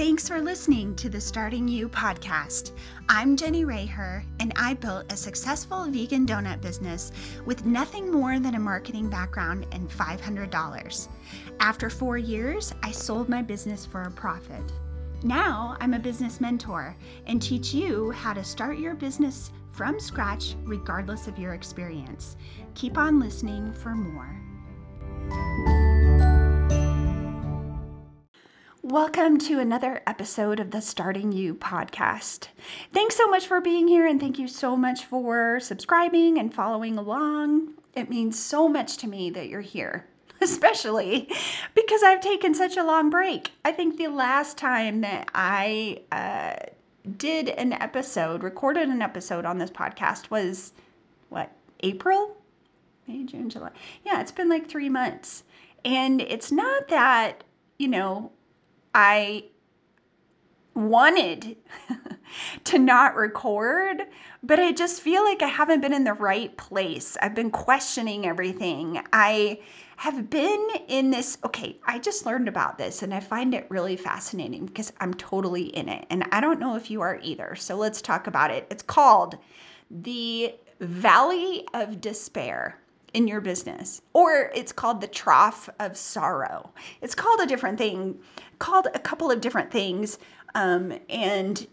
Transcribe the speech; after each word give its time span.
Thanks 0.00 0.26
for 0.26 0.40
listening 0.40 0.96
to 0.96 1.10
the 1.10 1.20
Starting 1.20 1.68
You 1.68 1.86
podcast. 1.86 2.72
I'm 3.10 3.36
Jenni 3.36 3.66
Reher, 3.66 4.24
and 4.40 4.50
I 4.56 4.72
built 4.72 5.12
a 5.12 5.16
successful 5.16 5.84
vegan 5.90 6.24
donut 6.24 6.62
business 6.62 7.12
with 7.44 7.66
nothing 7.66 8.10
more 8.10 8.38
than 8.38 8.54
a 8.54 8.58
marketing 8.58 9.10
background 9.10 9.66
and 9.72 9.90
$500. 9.90 11.08
After 11.60 11.90
four 11.90 12.16
years, 12.16 12.72
I 12.82 12.92
sold 12.92 13.28
my 13.28 13.42
business 13.42 13.84
for 13.84 14.04
a 14.04 14.10
profit. 14.10 14.72
Now 15.22 15.76
I'm 15.80 15.92
a 15.92 15.98
business 15.98 16.40
mentor 16.40 16.96
and 17.26 17.42
teach 17.42 17.74
you 17.74 18.10
how 18.10 18.32
to 18.32 18.42
start 18.42 18.78
your 18.78 18.94
business 18.94 19.52
from 19.70 20.00
scratch, 20.00 20.54
regardless 20.62 21.26
of 21.28 21.38
your 21.38 21.52
experience. 21.52 22.38
Keep 22.74 22.96
on 22.96 23.20
listening 23.20 23.70
for 23.74 23.94
more. 23.94 25.89
Welcome 28.90 29.38
to 29.38 29.60
another 29.60 30.02
episode 30.04 30.58
of 30.58 30.72
the 30.72 30.80
Starting 30.80 31.30
You 31.30 31.54
podcast. 31.54 32.48
Thanks 32.92 33.14
so 33.14 33.28
much 33.28 33.46
for 33.46 33.60
being 33.60 33.86
here, 33.86 34.04
and 34.04 34.18
thank 34.18 34.36
you 34.36 34.48
so 34.48 34.76
much 34.76 35.04
for 35.04 35.60
subscribing 35.60 36.40
and 36.40 36.52
following 36.52 36.98
along. 36.98 37.74
It 37.94 38.10
means 38.10 38.36
so 38.36 38.66
much 38.66 38.96
to 38.96 39.06
me 39.06 39.30
that 39.30 39.48
you're 39.48 39.60
here, 39.60 40.08
especially 40.40 41.30
because 41.76 42.02
I've 42.02 42.20
taken 42.20 42.52
such 42.52 42.76
a 42.76 42.82
long 42.82 43.10
break. 43.10 43.52
I 43.64 43.70
think 43.70 43.96
the 43.96 44.08
last 44.08 44.58
time 44.58 45.02
that 45.02 45.30
I 45.36 46.02
uh, 46.10 46.56
did 47.16 47.50
an 47.50 47.72
episode, 47.74 48.42
recorded 48.42 48.88
an 48.88 49.02
episode 49.02 49.44
on 49.44 49.58
this 49.58 49.70
podcast 49.70 50.30
was 50.30 50.72
what, 51.28 51.52
April? 51.84 52.38
May, 53.06 53.22
June, 53.22 53.50
July. 53.50 53.70
Yeah, 54.04 54.20
it's 54.20 54.32
been 54.32 54.48
like 54.48 54.68
three 54.68 54.88
months. 54.88 55.44
And 55.84 56.20
it's 56.20 56.50
not 56.50 56.88
that, 56.88 57.44
you 57.78 57.86
know, 57.86 58.32
I 58.94 59.44
wanted 60.74 61.56
to 62.64 62.78
not 62.78 63.16
record, 63.16 64.02
but 64.42 64.58
I 64.58 64.72
just 64.72 65.00
feel 65.00 65.24
like 65.24 65.42
I 65.42 65.48
haven't 65.48 65.80
been 65.80 65.92
in 65.92 66.04
the 66.04 66.14
right 66.14 66.56
place. 66.56 67.16
I've 67.20 67.34
been 67.34 67.50
questioning 67.50 68.26
everything. 68.26 69.02
I 69.12 69.60
have 69.96 70.30
been 70.30 70.68
in 70.88 71.10
this. 71.10 71.38
Okay, 71.44 71.78
I 71.84 71.98
just 71.98 72.24
learned 72.24 72.48
about 72.48 72.78
this 72.78 73.02
and 73.02 73.12
I 73.12 73.20
find 73.20 73.54
it 73.54 73.66
really 73.68 73.96
fascinating 73.96 74.66
because 74.66 74.92
I'm 75.00 75.14
totally 75.14 75.64
in 75.64 75.88
it. 75.88 76.06
And 76.08 76.24
I 76.32 76.40
don't 76.40 76.60
know 76.60 76.76
if 76.76 76.90
you 76.90 77.02
are 77.02 77.18
either. 77.22 77.54
So 77.56 77.76
let's 77.76 78.00
talk 78.00 78.26
about 78.26 78.50
it. 78.50 78.66
It's 78.70 78.82
called 78.82 79.36
the 79.90 80.54
Valley 80.80 81.66
of 81.74 82.00
Despair 82.00 82.79
in 83.14 83.28
your 83.28 83.40
business, 83.40 84.02
or 84.12 84.50
it's 84.54 84.72
called 84.72 85.00
the 85.00 85.06
trough 85.06 85.68
of 85.78 85.96
sorrow. 85.96 86.72
It's 87.00 87.14
called 87.14 87.40
a 87.40 87.46
different 87.46 87.78
thing, 87.78 88.18
called 88.58 88.88
a 88.94 88.98
couple 88.98 89.30
of 89.30 89.40
different 89.40 89.70
things. 89.70 90.18
Um, 90.54 90.98
and 91.08 91.66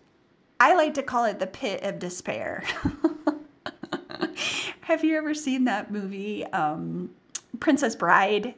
I 0.60 0.76
like 0.76 0.94
to 0.96 1.04
call 1.04 1.26
it 1.26 1.40
the 1.40 1.48
pit 1.48 1.84
of 1.84 2.00
despair. 2.00 2.64
Have 4.82 5.04
you 5.04 5.18
ever 5.18 5.34
seen 5.34 5.66
that 5.66 5.92
movie, 5.92 6.46
um, 6.46 7.12
Princess 7.60 7.96
Bride? 7.96 8.56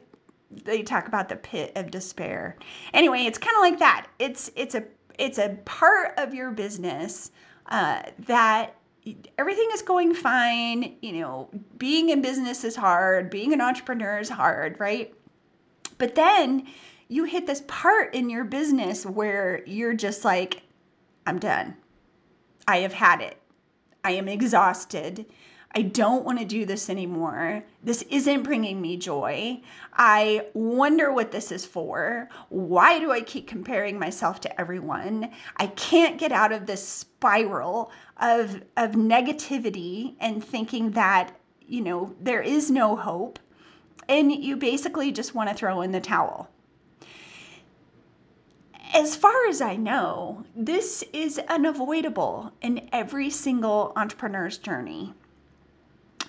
They 0.50 0.82
talk 0.82 1.06
about 1.06 1.28
the 1.28 1.36
pit 1.36 1.72
of 1.76 1.90
despair. 1.90 2.56
Anyway, 2.94 3.24
it's 3.24 3.38
kind 3.38 3.54
of 3.56 3.60
like 3.60 3.78
that. 3.80 4.08
It's 4.18 4.50
it's 4.56 4.74
a 4.74 4.84
it's 5.18 5.38
a 5.38 5.58
part 5.64 6.14
of 6.16 6.34
your 6.34 6.50
business 6.50 7.30
uh, 7.66 8.02
that 8.20 8.74
everything 9.38 9.68
is 9.72 9.82
going 9.82 10.14
fine. 10.14 10.96
You 11.02 11.12
know, 11.20 11.48
being 11.78 12.10
in 12.10 12.22
business 12.22 12.64
is 12.64 12.76
hard, 12.76 13.30
being 13.30 13.52
an 13.52 13.60
entrepreneur 13.60 14.18
is 14.18 14.30
hard, 14.30 14.78
right? 14.78 15.12
But 15.98 16.14
then 16.14 16.66
you 17.08 17.24
hit 17.24 17.46
this 17.46 17.62
part 17.66 18.14
in 18.14 18.30
your 18.30 18.44
business 18.44 19.04
where 19.04 19.62
you're 19.66 19.94
just 19.94 20.24
like, 20.24 20.62
I'm 21.26 21.38
done. 21.38 21.76
I 22.66 22.78
have 22.78 22.94
had 22.94 23.20
it. 23.20 23.36
I 24.04 24.12
am 24.12 24.28
exhausted. 24.28 25.26
I 25.72 25.82
don't 25.82 26.24
want 26.24 26.40
to 26.40 26.44
do 26.44 26.66
this 26.66 26.90
anymore. 26.90 27.62
This 27.82 28.02
isn't 28.10 28.42
bringing 28.42 28.80
me 28.80 28.96
joy. 28.96 29.60
I 29.92 30.46
wonder 30.52 31.12
what 31.12 31.30
this 31.30 31.52
is 31.52 31.64
for. 31.64 32.28
Why 32.48 32.98
do 32.98 33.12
I 33.12 33.20
keep 33.20 33.46
comparing 33.46 33.96
myself 33.96 34.40
to 34.40 34.60
everyone? 34.60 35.30
I 35.58 35.68
can't 35.68 36.18
get 36.18 36.32
out 36.32 36.50
of 36.50 36.66
this 36.66 36.86
spiral 36.86 37.92
of, 38.20 38.62
of 38.76 38.92
negativity 38.92 40.16
and 40.18 40.42
thinking 40.42 40.90
that, 40.92 41.38
you 41.60 41.82
know, 41.82 42.16
there 42.20 42.42
is 42.42 42.68
no 42.68 42.96
hope. 42.96 43.38
And 44.08 44.32
you 44.32 44.56
basically 44.56 45.12
just 45.12 45.36
want 45.36 45.50
to 45.50 45.54
throw 45.54 45.82
in 45.82 45.92
the 45.92 46.00
towel. 46.00 46.50
As 48.92 49.14
far 49.14 49.46
as 49.48 49.60
I 49.60 49.76
know, 49.76 50.44
this 50.56 51.04
is 51.12 51.38
unavoidable 51.48 52.50
in 52.60 52.88
every 52.92 53.30
single 53.30 53.92
entrepreneur's 53.94 54.58
journey 54.58 55.14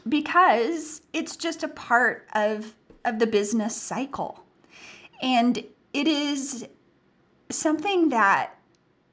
because 0.07 1.01
it's 1.13 1.35
just 1.35 1.63
a 1.63 1.67
part 1.67 2.27
of 2.33 2.75
of 3.03 3.19
the 3.19 3.27
business 3.27 3.75
cycle. 3.75 4.43
And 5.21 5.63
it 5.93 6.07
is 6.07 6.67
something 7.49 8.09
that 8.09 8.55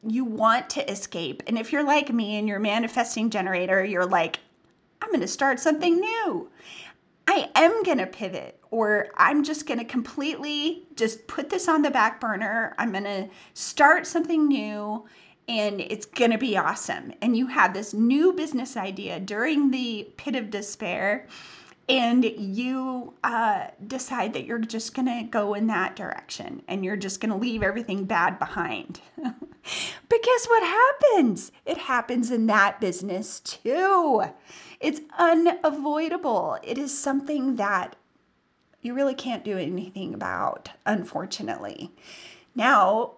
you 0.07 0.25
want 0.25 0.71
to 0.71 0.91
escape. 0.91 1.43
And 1.47 1.59
if 1.59 1.73
you're 1.73 1.85
like 1.85 2.13
me 2.13 2.37
and 2.37 2.47
you're 2.49 2.61
manifesting 2.61 3.31
generator, 3.31 3.85
you're 3.85 4.07
like, 4.07 4.41
I'm 5.03 5.09
going 5.09 5.21
to 5.21 5.29
start 5.29 5.59
something 5.59 5.97
new. 5.99 6.51
I 7.27 7.51
am 7.55 7.83
going 7.83 7.99
to 7.99 8.07
pivot 8.07 8.59
or 8.71 9.09
I'm 9.17 9.43
just 9.43 9.67
going 9.67 9.79
to 9.79 9.85
completely 9.85 10.87
just 10.95 11.27
put 11.27 11.51
this 11.51 11.69
on 11.69 11.83
the 11.83 11.91
back 11.91 12.21
burner. 12.21 12.75
I'm 12.79 12.93
going 12.93 13.05
to 13.05 13.29
start 13.55 14.07
something 14.07 14.49
new 14.49 15.05
and 15.49 15.81
it's 15.81 16.07
going 16.07 16.31
to 16.31 16.39
be 16.39 16.57
awesome. 16.57 17.13
And 17.23 17.37
you 17.37 17.47
have 17.47 17.73
this 17.73 17.95
new 17.95 18.35
business 18.35 18.77
idea 18.77 19.19
during 19.19 19.71
the 19.71 20.09
pit 20.19 20.37
of 20.37 20.51
despair, 20.51 21.27
and 21.89 22.23
you 22.23 23.15
uh, 23.25 23.69
decide 23.87 24.35
that 24.35 24.45
you're 24.45 24.59
just 24.59 24.95
going 24.95 25.07
to 25.07 25.27
go 25.29 25.55
in 25.55 25.69
that 25.69 25.97
direction 25.97 26.63
and 26.69 26.85
you're 26.85 26.99
just 26.99 27.19
going 27.19 27.31
to 27.31 27.39
leave 27.39 27.63
everything 27.63 28.05
bad 28.05 28.39
behind. 28.39 29.01
but 29.17 30.23
guess 30.23 30.47
what 30.49 30.63
happens? 30.63 31.51
It 31.65 31.79
happens 31.79 32.31
in 32.31 32.47
that 32.47 32.79
business 32.79 33.41
too. 33.41 34.25
It's 34.81 35.01
unavoidable. 35.19 36.59
It 36.63 36.77
is 36.77 36.97
something 36.97 37.57
that 37.57 37.97
you 38.83 38.93
really 38.93 39.15
can't 39.15 39.45
do 39.45 39.57
anything 39.57 40.13
about, 40.13 40.69
unfortunately. 40.85 41.91
Now, 42.55 43.15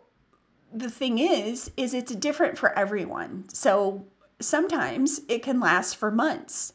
the 0.72 0.90
thing 0.90 1.18
is 1.18 1.70
is 1.76 1.94
it's 1.94 2.14
different 2.14 2.58
for 2.58 2.76
everyone. 2.78 3.44
So 3.52 4.06
sometimes 4.40 5.20
it 5.28 5.42
can 5.42 5.60
last 5.60 5.96
for 5.96 6.10
months. 6.10 6.74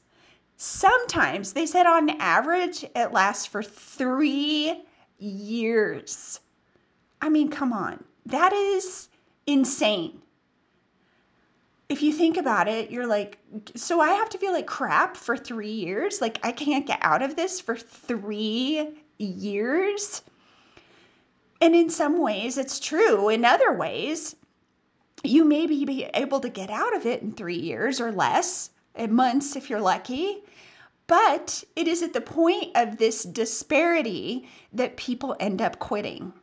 Sometimes 0.57 1.53
they 1.53 1.65
said 1.65 1.85
on 1.85 2.09
average 2.09 2.83
it 2.95 3.11
lasts 3.11 3.45
for 3.45 3.63
three 3.63 4.83
years. 5.17 6.39
I 7.21 7.29
mean 7.29 7.49
come 7.49 7.73
on. 7.73 8.03
That 8.25 8.53
is 8.53 9.09
insane. 9.45 10.21
If 11.87 12.01
you 12.01 12.11
think 12.11 12.37
about 12.37 12.67
it 12.67 12.91
you're 12.91 13.07
like 13.07 13.37
so 13.75 14.01
i 14.01 14.09
have 14.09 14.29
to 14.29 14.37
feel 14.37 14.51
like 14.51 14.67
crap 14.67 15.15
for 15.15 15.37
three 15.37 15.71
years? 15.71 16.21
Like 16.21 16.39
i 16.43 16.51
can't 16.51 16.87
get 16.87 16.99
out 17.01 17.21
of 17.21 17.35
this 17.35 17.59
for 17.59 17.75
three 17.75 18.97
years 19.17 20.21
and 21.61 21.75
in 21.75 21.89
some 21.89 22.21
ways, 22.21 22.57
it's 22.57 22.79
true. 22.79 23.29
In 23.29 23.45
other 23.45 23.71
ways, 23.73 24.35
you 25.23 25.45
may 25.45 25.65
be 25.65 26.09
able 26.13 26.39
to 26.39 26.49
get 26.49 26.69
out 26.69 26.95
of 26.95 27.05
it 27.05 27.21
in 27.21 27.31
three 27.31 27.57
years 27.57 27.99
or 27.99 28.11
less, 28.11 28.69
in 28.95 29.13
months 29.13 29.55
if 29.55 29.69
you're 29.69 29.81
lucky. 29.81 30.43
But 31.07 31.63
it 31.75 31.87
is 31.87 32.01
at 32.01 32.13
the 32.13 32.21
point 32.21 32.71
of 32.75 32.97
this 32.97 33.23
disparity 33.23 34.49
that 34.73 34.97
people 34.97 35.35
end 35.39 35.61
up 35.61 35.79
quitting, 35.79 36.33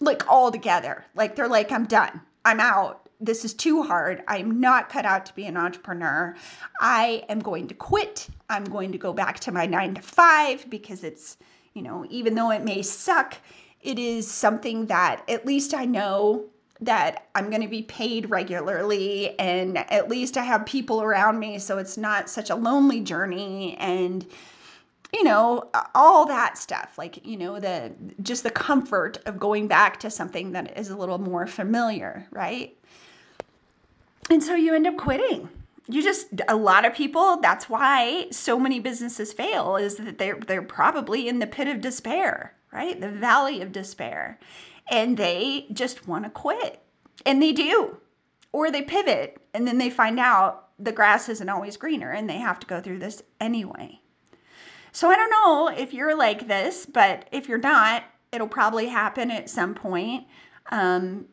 like 0.00 0.26
altogether. 0.28 1.04
Like 1.14 1.36
they're 1.36 1.48
like, 1.48 1.70
I'm 1.70 1.86
done, 1.86 2.22
I'm 2.44 2.60
out. 2.60 3.08
This 3.20 3.44
is 3.44 3.54
too 3.54 3.82
hard. 3.82 4.22
I'm 4.28 4.60
not 4.60 4.90
cut 4.90 5.06
out 5.06 5.26
to 5.26 5.34
be 5.34 5.46
an 5.46 5.56
entrepreneur. 5.56 6.34
I 6.80 7.24
am 7.28 7.40
going 7.40 7.68
to 7.68 7.74
quit. 7.74 8.28
I'm 8.50 8.64
going 8.64 8.92
to 8.92 8.98
go 8.98 9.12
back 9.14 9.40
to 9.40 9.52
my 9.52 9.64
nine 9.64 9.94
to 9.94 10.02
five 10.02 10.68
because 10.68 11.02
it's, 11.02 11.38
you 11.72 11.80
know, 11.82 12.06
even 12.10 12.34
though 12.34 12.50
it 12.50 12.62
may 12.62 12.82
suck, 12.82 13.38
it 13.86 14.00
is 14.00 14.28
something 14.28 14.86
that 14.86 15.22
at 15.28 15.46
least 15.46 15.72
I 15.72 15.84
know 15.84 16.46
that 16.80 17.28
I'm 17.34 17.48
going 17.48 17.62
to 17.62 17.68
be 17.68 17.82
paid 17.82 18.28
regularly 18.28 19.38
and 19.38 19.78
at 19.78 20.10
least 20.10 20.36
I 20.36 20.42
have 20.42 20.66
people 20.66 21.00
around 21.00 21.38
me 21.38 21.58
so 21.58 21.78
it's 21.78 21.96
not 21.96 22.28
such 22.28 22.50
a 22.50 22.54
lonely 22.54 23.00
journey 23.00 23.76
and 23.78 24.26
you 25.12 25.24
know 25.24 25.70
all 25.94 26.26
that 26.26 26.58
stuff 26.58 26.98
like 26.98 27.24
you 27.24 27.36
know 27.36 27.60
the 27.60 27.92
just 28.20 28.42
the 28.42 28.50
comfort 28.50 29.18
of 29.24 29.38
going 29.38 29.68
back 29.68 30.00
to 30.00 30.10
something 30.10 30.52
that 30.52 30.76
is 30.76 30.90
a 30.90 30.96
little 30.96 31.18
more 31.18 31.46
familiar 31.46 32.26
right? 32.30 32.76
And 34.28 34.42
so 34.42 34.56
you 34.56 34.74
end 34.74 34.88
up 34.88 34.96
quitting. 34.96 35.48
You 35.88 36.02
just 36.02 36.26
a 36.48 36.56
lot 36.56 36.84
of 36.84 36.92
people 36.92 37.38
that's 37.40 37.70
why 37.70 38.26
so 38.32 38.58
many 38.58 38.80
businesses 38.80 39.32
fail 39.32 39.76
is 39.76 39.96
that 39.96 40.18
they're 40.18 40.40
they're 40.40 40.60
probably 40.60 41.28
in 41.28 41.38
the 41.38 41.46
pit 41.46 41.68
of 41.68 41.80
despair 41.80 42.52
right? 42.76 43.00
The 43.00 43.10
valley 43.10 43.62
of 43.62 43.72
despair. 43.72 44.38
And 44.90 45.16
they 45.16 45.66
just 45.72 46.06
want 46.06 46.24
to 46.24 46.30
quit. 46.30 46.82
And 47.24 47.42
they 47.42 47.52
do. 47.52 47.96
Or 48.52 48.70
they 48.70 48.82
pivot 48.82 49.38
and 49.54 49.66
then 49.66 49.78
they 49.78 49.90
find 49.90 50.20
out 50.20 50.68
the 50.78 50.92
grass 50.92 51.28
isn't 51.30 51.48
always 51.48 51.78
greener 51.78 52.10
and 52.10 52.28
they 52.28 52.36
have 52.36 52.60
to 52.60 52.66
go 52.66 52.80
through 52.80 52.98
this 52.98 53.22
anyway. 53.40 54.00
So 54.92 55.10
I 55.10 55.16
don't 55.16 55.30
know 55.30 55.68
if 55.68 55.94
you're 55.94 56.16
like 56.16 56.48
this, 56.48 56.86
but 56.86 57.28
if 57.32 57.48
you're 57.48 57.58
not, 57.58 58.04
it'll 58.32 58.48
probably 58.48 58.88
happen 58.88 59.30
at 59.30 59.48
some 59.48 59.74
point. 59.74 60.26
Um, 60.70 61.26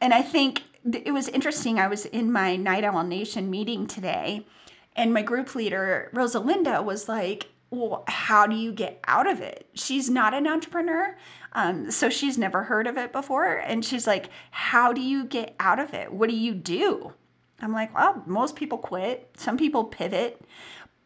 and 0.00 0.12
I 0.12 0.22
think 0.22 0.62
it 0.84 1.12
was 1.12 1.28
interesting. 1.28 1.78
I 1.78 1.88
was 1.88 2.04
in 2.04 2.30
my 2.30 2.56
Night 2.56 2.84
Owl 2.84 3.02
Nation 3.04 3.50
meeting 3.50 3.86
today, 3.86 4.46
and 4.94 5.12
my 5.12 5.22
group 5.22 5.54
leader, 5.54 6.10
Rosalinda, 6.14 6.84
was 6.84 7.08
like, 7.08 7.48
Well, 7.70 8.04
how 8.06 8.46
do 8.46 8.54
you 8.54 8.72
get 8.72 9.00
out 9.06 9.26
of 9.26 9.40
it? 9.40 9.68
She's 9.74 10.08
not 10.08 10.34
an 10.34 10.46
entrepreneur. 10.46 11.16
Um, 11.52 11.90
so 11.90 12.08
she's 12.08 12.38
never 12.38 12.64
heard 12.64 12.86
of 12.86 12.96
it 12.96 13.12
before. 13.12 13.56
And 13.56 13.84
she's 13.84 14.06
like, 14.06 14.28
How 14.50 14.92
do 14.92 15.00
you 15.00 15.24
get 15.24 15.54
out 15.58 15.78
of 15.78 15.92
it? 15.92 16.12
What 16.12 16.30
do 16.30 16.36
you 16.36 16.54
do? 16.54 17.12
I'm 17.60 17.72
like, 17.72 17.94
Well, 17.94 18.22
most 18.26 18.54
people 18.56 18.78
quit, 18.78 19.30
some 19.36 19.56
people 19.56 19.84
pivot. 19.84 20.40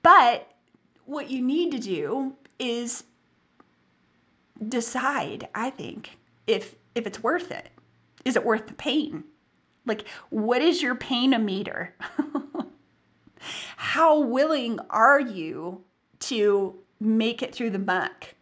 But 0.02 0.50
what 1.06 1.30
you 1.30 1.42
need 1.42 1.72
to 1.72 1.78
do 1.78 2.34
is 2.58 3.04
decide, 4.68 5.48
I 5.54 5.70
think, 5.70 6.18
if 6.46 6.74
if 6.94 7.06
it's 7.06 7.22
worth 7.22 7.50
it. 7.50 7.70
Is 8.24 8.36
it 8.36 8.44
worth 8.44 8.66
the 8.66 8.74
pain? 8.74 9.24
Like, 9.86 10.06
what 10.28 10.60
is 10.60 10.82
your 10.82 10.94
pain 10.94 11.32
a 11.32 11.38
meter? 11.38 11.94
How 13.76 14.20
willing 14.20 14.78
are 14.90 15.20
you 15.20 15.84
to 16.30 16.76
make 17.00 17.42
it 17.42 17.52
through 17.52 17.70
the 17.70 17.78
muck? 17.78 18.34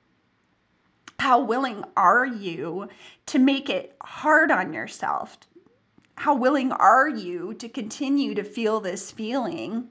How 1.19 1.41
willing 1.41 1.85
are 1.97 2.27
you 2.27 2.89
to 3.27 3.39
make 3.39 3.69
it 3.69 3.97
hard 4.03 4.51
on 4.51 4.73
yourself? 4.73 5.39
How 6.17 6.35
willing 6.35 6.71
are 6.71 7.09
you 7.09 7.55
to 7.55 7.69
continue 7.69 8.35
to 8.35 8.45
feel 8.45 8.81
this 8.81 9.11
feeling? 9.11 9.89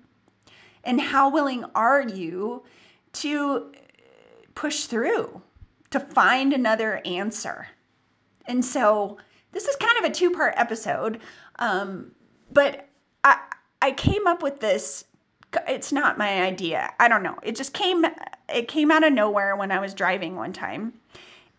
And 0.83 1.01
how 1.01 1.29
willing 1.29 1.65
are 1.73 2.07
you 2.07 2.63
to 3.13 3.71
push 4.53 4.85
through, 4.85 5.41
to 5.89 5.99
find 5.99 6.53
another 6.53 7.01
answer? 7.03 7.69
And 8.45 8.63
so, 8.63 9.17
this 9.53 9.67
is 9.67 9.75
kind 9.75 9.97
of 9.97 10.11
a 10.11 10.13
two 10.13 10.31
part 10.31 10.53
episode, 10.55 11.19
um, 11.57 12.11
but 12.51 12.87
I, 13.23 13.39
I 13.81 13.91
came 13.91 14.27
up 14.27 14.43
with 14.43 14.59
this. 14.59 15.05
It's 15.67 15.91
not 15.91 16.17
my 16.17 16.41
idea. 16.41 16.93
I 16.99 17.07
don't 17.07 17.23
know. 17.23 17.37
It 17.43 17.55
just 17.55 17.73
came 17.73 18.05
it 18.53 18.67
came 18.67 18.91
out 18.91 19.03
of 19.03 19.13
nowhere 19.13 19.55
when 19.55 19.71
I 19.71 19.79
was 19.79 19.93
driving 19.93 20.35
one 20.35 20.53
time. 20.53 20.93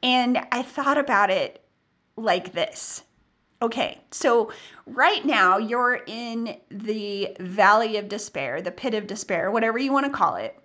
And 0.03 0.39
I 0.53 0.63
thought 0.63 0.99
about 0.99 1.31
it 1.31 1.65
like 2.17 2.53
this. 2.53 3.03
Okay, 3.61 4.01
so 4.13 4.53
right 4.87 5.25
now 5.25 5.59
you're 5.59 6.03
in 6.07 6.57
the 6.71 7.37
valley 7.41 7.97
of 7.97 8.09
despair, 8.09 8.63
the 8.63 8.71
pit 8.71 8.95
of 8.95 9.09
despair, 9.09 9.51
whatever 9.51 9.79
you 9.79 9.93
want 9.93 10.07
to 10.07 10.13
call 10.13 10.37
it. 10.37 10.57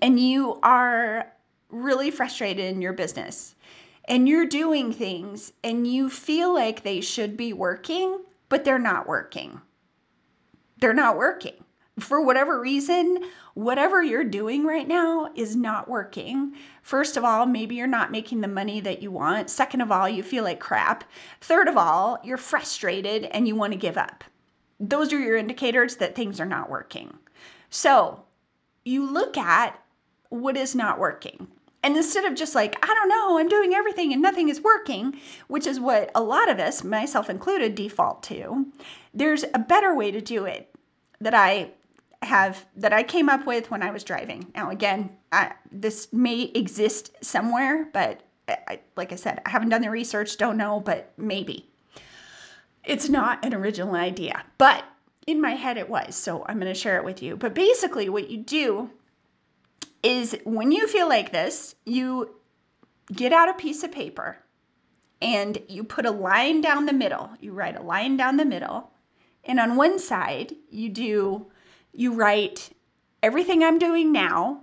And 0.00 0.18
you 0.18 0.58
are 0.62 1.30
really 1.68 2.10
frustrated 2.10 2.64
in 2.64 2.80
your 2.80 2.94
business 2.94 3.54
and 4.06 4.28
you're 4.28 4.46
doing 4.46 4.92
things 4.92 5.52
and 5.62 5.86
you 5.86 6.08
feel 6.08 6.54
like 6.54 6.82
they 6.82 7.00
should 7.00 7.36
be 7.36 7.52
working, 7.52 8.20
but 8.48 8.64
they're 8.64 8.78
not 8.78 9.06
working. 9.06 9.60
They're 10.78 10.94
not 10.94 11.16
working. 11.16 11.63
For 12.00 12.20
whatever 12.20 12.60
reason, 12.60 13.18
whatever 13.54 14.02
you're 14.02 14.24
doing 14.24 14.64
right 14.64 14.86
now 14.86 15.30
is 15.36 15.54
not 15.54 15.88
working. 15.88 16.54
First 16.82 17.16
of 17.16 17.22
all, 17.22 17.46
maybe 17.46 17.76
you're 17.76 17.86
not 17.86 18.10
making 18.10 18.40
the 18.40 18.48
money 18.48 18.80
that 18.80 19.00
you 19.00 19.12
want. 19.12 19.48
Second 19.48 19.80
of 19.80 19.92
all, 19.92 20.08
you 20.08 20.24
feel 20.24 20.42
like 20.42 20.58
crap. 20.58 21.04
Third 21.40 21.68
of 21.68 21.76
all, 21.76 22.18
you're 22.24 22.36
frustrated 22.36 23.24
and 23.26 23.46
you 23.46 23.54
want 23.54 23.72
to 23.74 23.78
give 23.78 23.96
up. 23.96 24.24
Those 24.80 25.12
are 25.12 25.20
your 25.20 25.36
indicators 25.36 25.96
that 25.96 26.16
things 26.16 26.40
are 26.40 26.46
not 26.46 26.68
working. 26.68 27.16
So 27.70 28.24
you 28.84 29.08
look 29.08 29.38
at 29.38 29.80
what 30.30 30.56
is 30.56 30.74
not 30.74 30.98
working. 30.98 31.46
And 31.84 31.96
instead 31.96 32.24
of 32.24 32.34
just 32.34 32.56
like, 32.56 32.76
I 32.82 32.92
don't 32.92 33.08
know, 33.08 33.38
I'm 33.38 33.48
doing 33.48 33.72
everything 33.72 34.12
and 34.12 34.20
nothing 34.20 34.48
is 34.48 34.60
working, 34.60 35.20
which 35.46 35.66
is 35.66 35.78
what 35.78 36.10
a 36.14 36.22
lot 36.22 36.50
of 36.50 36.58
us, 36.58 36.82
myself 36.82 37.30
included, 37.30 37.76
default 37.76 38.22
to, 38.24 38.66
there's 39.12 39.44
a 39.54 39.58
better 39.60 39.94
way 39.94 40.10
to 40.10 40.20
do 40.20 40.44
it 40.44 40.74
that 41.20 41.34
I 41.34 41.70
have 42.24 42.66
that 42.76 42.92
I 42.92 43.02
came 43.02 43.28
up 43.28 43.46
with 43.46 43.70
when 43.70 43.82
I 43.82 43.90
was 43.90 44.04
driving. 44.04 44.50
Now, 44.54 44.70
again, 44.70 45.10
I, 45.32 45.52
this 45.70 46.12
may 46.12 46.42
exist 46.54 47.12
somewhere, 47.20 47.88
but 47.92 48.22
I, 48.48 48.80
like 48.96 49.12
I 49.12 49.16
said, 49.16 49.40
I 49.46 49.50
haven't 49.50 49.70
done 49.70 49.82
the 49.82 49.90
research, 49.90 50.36
don't 50.36 50.56
know, 50.56 50.80
but 50.80 51.12
maybe. 51.16 51.70
It's 52.84 53.08
not 53.08 53.44
an 53.44 53.54
original 53.54 53.94
idea, 53.94 54.44
but 54.58 54.84
in 55.26 55.40
my 55.40 55.52
head 55.52 55.78
it 55.78 55.88
was, 55.88 56.14
so 56.14 56.44
I'm 56.46 56.60
going 56.60 56.72
to 56.72 56.78
share 56.78 56.98
it 56.98 57.04
with 57.04 57.22
you. 57.22 57.36
But 57.36 57.54
basically, 57.54 58.08
what 58.08 58.30
you 58.30 58.38
do 58.38 58.90
is 60.02 60.36
when 60.44 60.70
you 60.70 60.86
feel 60.86 61.08
like 61.08 61.32
this, 61.32 61.74
you 61.86 62.34
get 63.12 63.32
out 63.32 63.48
a 63.48 63.54
piece 63.54 63.82
of 63.82 63.90
paper 63.90 64.38
and 65.22 65.58
you 65.68 65.82
put 65.82 66.04
a 66.04 66.10
line 66.10 66.60
down 66.60 66.84
the 66.84 66.92
middle. 66.92 67.30
You 67.40 67.52
write 67.52 67.78
a 67.78 67.82
line 67.82 68.18
down 68.18 68.36
the 68.36 68.44
middle. 68.44 68.90
And 69.44 69.58
on 69.58 69.76
one 69.76 69.98
side, 69.98 70.54
you 70.70 70.90
do 70.90 71.46
you 71.94 72.14
write 72.14 72.70
everything 73.22 73.62
I'm 73.62 73.78
doing 73.78 74.12
now 74.12 74.60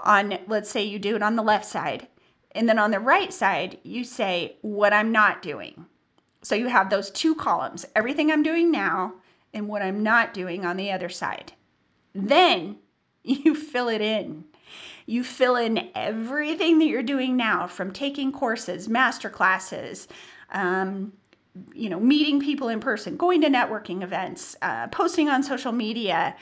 on 0.00 0.38
let's 0.48 0.70
say 0.70 0.82
you 0.82 0.98
do 0.98 1.16
it 1.16 1.22
on 1.22 1.36
the 1.36 1.42
left 1.42 1.64
side. 1.64 2.08
And 2.54 2.68
then 2.68 2.78
on 2.78 2.90
the 2.90 3.00
right 3.00 3.32
side, 3.32 3.78
you 3.82 4.04
say 4.04 4.56
what 4.60 4.92
I'm 4.92 5.10
not 5.10 5.40
doing. 5.40 5.86
So 6.42 6.54
you 6.54 6.68
have 6.68 6.90
those 6.90 7.10
two 7.10 7.34
columns, 7.34 7.86
everything 7.96 8.30
I'm 8.30 8.42
doing 8.42 8.70
now 8.70 9.14
and 9.54 9.68
what 9.68 9.80
I'm 9.80 10.02
not 10.02 10.34
doing 10.34 10.66
on 10.66 10.76
the 10.76 10.92
other 10.92 11.08
side. 11.08 11.52
Then 12.14 12.78
You 13.24 13.54
fill 13.54 13.88
it 13.88 14.00
in. 14.00 14.44
You 15.06 15.24
fill 15.24 15.56
in 15.56 15.90
everything 15.94 16.78
that 16.78 16.86
you're 16.86 17.02
doing 17.02 17.36
now 17.36 17.66
from 17.66 17.92
taking 17.92 18.32
courses, 18.32 18.88
master 18.88 19.28
classes, 19.28 20.08
um, 20.50 21.12
you 21.74 21.90
know, 21.90 22.00
meeting 22.00 22.40
people 22.40 22.68
in 22.68 22.80
person, 22.80 23.16
going 23.16 23.42
to 23.42 23.48
networking 23.48 24.02
events, 24.02 24.56
uh, 24.62 24.88
posting 24.88 25.28
on 25.28 25.42
social 25.42 25.72
media, 25.72 26.34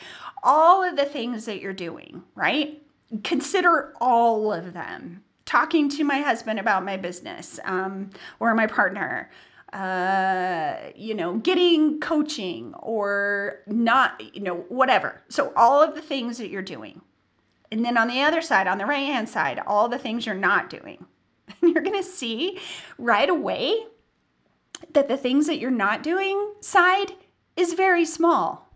all 0.42 0.82
of 0.82 0.96
the 0.96 1.04
things 1.04 1.46
that 1.46 1.60
you're 1.60 1.72
doing, 1.72 2.22
right? 2.34 2.82
Consider 3.24 3.92
all 4.00 4.52
of 4.52 4.72
them. 4.72 5.24
Talking 5.44 5.88
to 5.90 6.04
my 6.04 6.20
husband 6.20 6.60
about 6.60 6.84
my 6.84 6.96
business 6.96 7.58
um, 7.64 8.10
or 8.38 8.54
my 8.54 8.68
partner, 8.68 9.30
uh, 9.72 10.76
you 10.94 11.14
know, 11.14 11.38
getting 11.38 11.98
coaching 11.98 12.72
or 12.74 13.60
not, 13.66 14.22
you 14.34 14.42
know, 14.42 14.64
whatever. 14.68 15.22
So, 15.28 15.52
all 15.56 15.82
of 15.82 15.96
the 15.96 16.02
things 16.02 16.38
that 16.38 16.50
you're 16.50 16.62
doing. 16.62 17.00
And 17.72 17.84
then 17.84 17.96
on 17.96 18.06
the 18.06 18.20
other 18.20 18.42
side, 18.42 18.68
on 18.68 18.78
the 18.78 18.86
right 18.86 19.06
hand 19.06 19.28
side, 19.28 19.60
all 19.66 19.88
the 19.88 19.98
things 19.98 20.24
you're 20.24 20.34
not 20.34 20.70
doing. 20.70 21.06
And 21.62 21.74
you're 21.74 21.82
going 21.82 22.00
to 22.00 22.08
see 22.08 22.58
right 22.96 23.28
away 23.28 23.74
that 24.92 25.08
the 25.08 25.16
things 25.16 25.46
that 25.46 25.58
you're 25.58 25.70
not 25.70 26.02
doing 26.02 26.54
side 26.60 27.12
is 27.56 27.74
very 27.74 28.04
small 28.04 28.68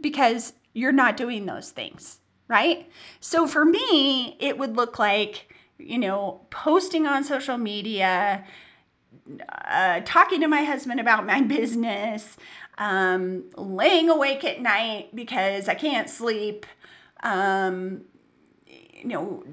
because 0.00 0.52
you're 0.72 0.92
not 0.92 1.16
doing 1.16 1.46
those 1.46 1.70
things, 1.70 2.18
right? 2.48 2.88
So, 3.20 3.46
for 3.46 3.64
me, 3.64 4.36
it 4.40 4.58
would 4.58 4.76
look 4.76 4.98
like, 4.98 5.54
you 5.78 5.98
know, 5.98 6.40
posting 6.50 7.06
on 7.06 7.24
social 7.24 7.58
media, 7.58 8.44
uh, 9.48 10.00
talking 10.04 10.40
to 10.40 10.48
my 10.48 10.64
husband 10.64 11.00
about 11.00 11.26
my 11.26 11.40
business, 11.42 12.36
um, 12.78 13.44
laying 13.56 14.10
awake 14.10 14.44
at 14.44 14.60
night 14.60 15.14
because 15.14 15.68
I 15.68 15.74
can't 15.74 16.10
sleep, 16.10 16.66
um, 17.22 18.02
you 18.66 19.08
know, 19.08 19.44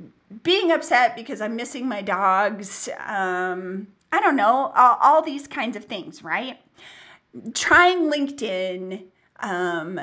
being 0.42 0.72
upset 0.72 1.16
because 1.16 1.42
I'm 1.42 1.56
missing 1.56 1.88
my 1.88 2.02
dogs. 2.02 2.90
Um, 3.06 3.88
I 4.14 4.20
don't 4.20 4.36
know, 4.36 4.72
all, 4.76 4.98
all, 5.02 5.22
these 5.24 5.48
kinds 5.48 5.76
of 5.76 5.86
things, 5.86 6.24
right? 6.24 6.60
Trying 7.56 8.12
LinkedIn, 8.12 9.06
um, 9.40 10.00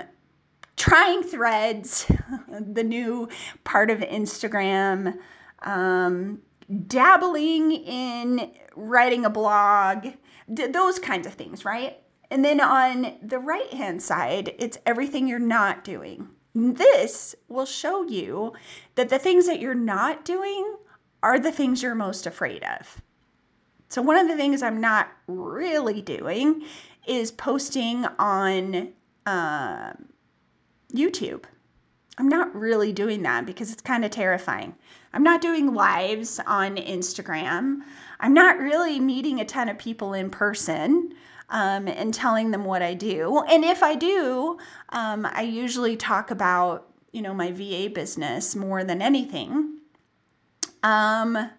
trying 0.76 1.23
threads, 1.23 2.11
the 2.49 2.83
new 2.83 3.29
part 3.62 3.88
of 3.88 4.00
Instagram, 4.00 5.17
um, 5.62 6.40
dabbling 6.88 7.71
in 7.71 8.50
writing 8.75 9.25
a 9.25 9.31
blog, 9.31 10.09
those 10.49 10.99
kinds 10.99 11.29
of 11.29 11.35
things, 11.35 11.64
right? 11.64 11.99
And 12.33 12.45
then 12.45 12.61
on 12.61 13.17
the 13.23 13.38
right 13.38 13.73
hand 13.73 14.02
side, 14.02 14.57
it's 14.59 14.79
everything 14.85 15.29
you're 15.29 15.38
not 15.38 15.85
doing. 15.85 16.31
This 16.52 17.37
will 17.47 17.64
show 17.64 18.02
you 18.02 18.55
that 18.97 19.09
the 19.09 19.21
things 19.21 19.47
that 19.47 19.61
you're 19.61 19.73
not 19.73 20.25
doing 20.25 20.79
are 21.23 21.38
the 21.38 21.52
things 21.52 21.81
you're 21.81 21.95
most 21.95 22.26
afraid 22.26 22.64
of. 22.64 23.00
So, 23.90 24.00
one 24.02 24.16
of 24.16 24.28
the 24.28 24.37
things 24.37 24.62
I'm 24.62 24.80
not 24.80 25.11
really 25.26 26.00
doing 26.00 26.62
is 27.09 27.32
posting 27.32 28.06
on 28.20 28.92
uh, 29.26 29.92
YouTube. 30.94 31.42
I'm 32.16 32.28
not 32.28 32.54
really 32.54 32.92
doing 32.92 33.23
that 33.23 33.47
because 33.47 33.73
it's 33.73 33.82
kind 33.82 34.04
of 34.04 34.12
terrifying. 34.12 34.76
I'm 35.12 35.25
not 35.25 35.40
doing 35.40 35.75
lives 35.75 36.38
on 36.47 36.76
Instagram. 36.76 37.80
I'm 38.20 38.32
not 38.32 38.59
really 38.59 39.00
meeting 39.00 39.40
a 39.40 39.44
ton 39.44 39.68
of 39.68 39.76
people 39.76 40.14
in 40.14 40.30
person. 40.30 41.12
Um, 41.52 41.88
and 41.88 42.14
telling 42.14 42.52
them 42.52 42.64
what 42.64 42.80
I 42.80 42.94
do. 42.94 43.42
And 43.50 43.64
if 43.64 43.82
I 43.82 43.97
do, 43.97 44.56
um, 44.90 45.26
I 45.26 45.42
usually 45.42 45.97
talk 45.97 46.30
about, 46.30 46.87
you 47.11 47.23
know, 47.23 47.35
my 47.35 47.50
VA 47.50 47.90
business 47.92 48.54
more 48.54 48.85
than 48.85 49.02
anything. 49.02 49.80
Um, 50.85 51.50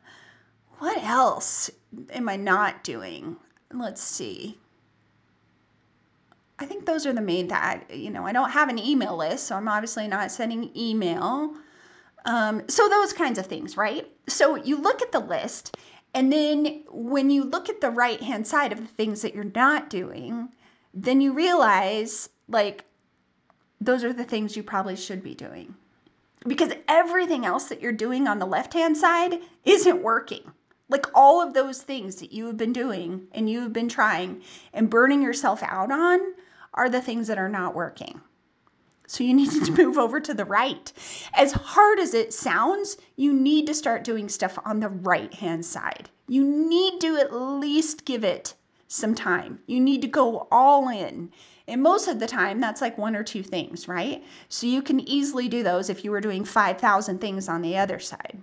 what 0.81 1.03
else 1.03 1.69
am 2.11 2.27
I 2.27 2.38
not 2.38 2.83
doing? 2.83 3.38
Let's 3.71 4.01
see. 4.01 4.57
I 6.57 6.65
think 6.65 6.88
those 6.88 7.05
are 7.05 7.13
the 7.13 7.21
main 7.21 7.50
that 7.50 7.95
you 7.95 8.09
know 8.09 8.25
I 8.25 8.33
don't 8.33 8.50
have 8.50 8.67
an 8.67 8.79
email 8.79 9.15
list, 9.15 9.45
so 9.45 9.55
I'm 9.55 9.67
obviously 9.67 10.07
not 10.07 10.31
sending 10.31 10.71
email. 10.75 11.53
Um, 12.25 12.63
so 12.67 12.89
those 12.89 13.13
kinds 13.13 13.38
of 13.38 13.45
things, 13.45 13.77
right? 13.77 14.11
So 14.27 14.55
you 14.55 14.75
look 14.75 15.03
at 15.03 15.11
the 15.11 15.19
list, 15.19 15.77
and 16.15 16.33
then 16.33 16.83
when 16.89 17.29
you 17.29 17.43
look 17.43 17.69
at 17.69 17.79
the 17.81 17.91
right 17.91 18.21
hand 18.21 18.47
side 18.47 18.71
of 18.71 18.79
the 18.79 18.88
things 18.88 19.21
that 19.21 19.35
you're 19.35 19.43
not 19.43 19.88
doing, 19.88 20.50
then 20.95 21.21
you 21.21 21.31
realize 21.31 22.29
like 22.47 22.85
those 23.79 24.03
are 24.03 24.13
the 24.13 24.23
things 24.23 24.57
you 24.57 24.63
probably 24.63 24.95
should 24.95 25.23
be 25.23 25.35
doing 25.35 25.75
because 26.47 26.73
everything 26.88 27.45
else 27.45 27.65
that 27.65 27.83
you're 27.83 27.91
doing 27.91 28.27
on 28.27 28.39
the 28.39 28.47
left 28.47 28.73
hand 28.73 28.97
side 28.97 29.41
isn't 29.63 30.01
working. 30.01 30.53
Like 30.91 31.07
all 31.15 31.41
of 31.41 31.53
those 31.53 31.81
things 31.81 32.17
that 32.17 32.33
you 32.33 32.45
have 32.48 32.57
been 32.57 32.74
doing 32.74 33.27
and 33.31 33.50
you 33.50 33.62
have 33.62 33.71
been 33.71 33.88
trying 33.88 34.43
and 34.74 34.89
burning 34.89 35.21
yourself 35.24 35.63
out 35.63 35.89
on 35.89 36.19
are 36.74 36.89
the 36.89 37.01
things 37.01 37.27
that 37.27 37.38
are 37.38 37.50
not 37.50 37.74
working. 37.74 38.21
So 39.07 39.24
you 39.24 39.33
need 39.33 39.51
to 39.51 39.71
move 39.83 39.98
over 39.98 40.19
to 40.19 40.33
the 40.33 40.45
right. 40.45 40.91
As 41.33 41.53
hard 41.53 42.00
as 42.00 42.13
it 42.13 42.33
sounds, 42.33 42.98
you 43.15 43.31
need 43.31 43.67
to 43.67 43.74
start 43.74 44.03
doing 44.03 44.27
stuff 44.27 44.60
on 44.65 44.81
the 44.81 44.89
right 44.89 45.33
hand 45.33 45.65
side. 45.65 46.10
You 46.27 46.43
need 46.43 47.00
to 47.01 47.15
at 47.15 47.33
least 47.33 48.05
give 48.05 48.25
it 48.25 48.55
some 48.89 49.15
time. 49.15 49.60
You 49.67 49.79
need 49.79 50.01
to 50.01 50.07
go 50.07 50.48
all 50.51 50.89
in. 50.89 51.31
And 51.69 51.81
most 51.81 52.10
of 52.10 52.19
the 52.19 52.27
time, 52.27 52.60
that's 52.60 52.81
like 52.81 52.98
one 52.98 53.15
or 53.15 53.24
two 53.24 53.43
things, 53.43 53.88
right? 53.88 54.24
So 54.50 54.67
you 54.67 54.81
can 54.81 55.00
easily 55.00 55.48
do 55.48 55.63
those 55.63 55.89
if 55.89 56.03
you 56.03 56.12
were 56.12 56.19
doing 56.19 56.43
5,000 56.43 57.21
things 57.21 57.48
on 57.48 57.62
the 57.62 57.77
other 57.77 58.00
side. 58.00 58.41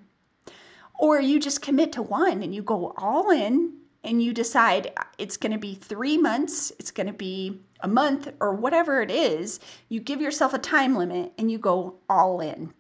Or 0.99 1.21
you 1.21 1.39
just 1.39 1.63
commit 1.63 1.93
to 1.93 2.03
one 2.03 2.43
and 2.43 2.55
you 2.55 2.63
go 2.63 2.93
all 2.99 3.31
in 3.31 3.75
and 4.05 4.23
you 4.23 4.33
decide 4.33 4.93
it's 5.19 5.37
going 5.37 5.53
to 5.53 5.59
be 5.59 5.75
three 5.75 6.19
months, 6.19 6.73
it's 6.79 6.91
going 6.91 7.07
to 7.07 7.13
be 7.13 7.61
a 7.81 7.89
month, 7.89 8.29
or 8.41 8.55
whatever 8.55 9.03
it 9.03 9.11
is, 9.11 9.61
you 9.89 10.01
give 10.01 10.21
yourself 10.21 10.53
a 10.53 10.59
time 10.59 10.97
limit 10.97 11.33
and 11.39 11.51
you 11.51 11.59
go 11.59 11.97
all 12.09 12.41
in. 12.41 12.73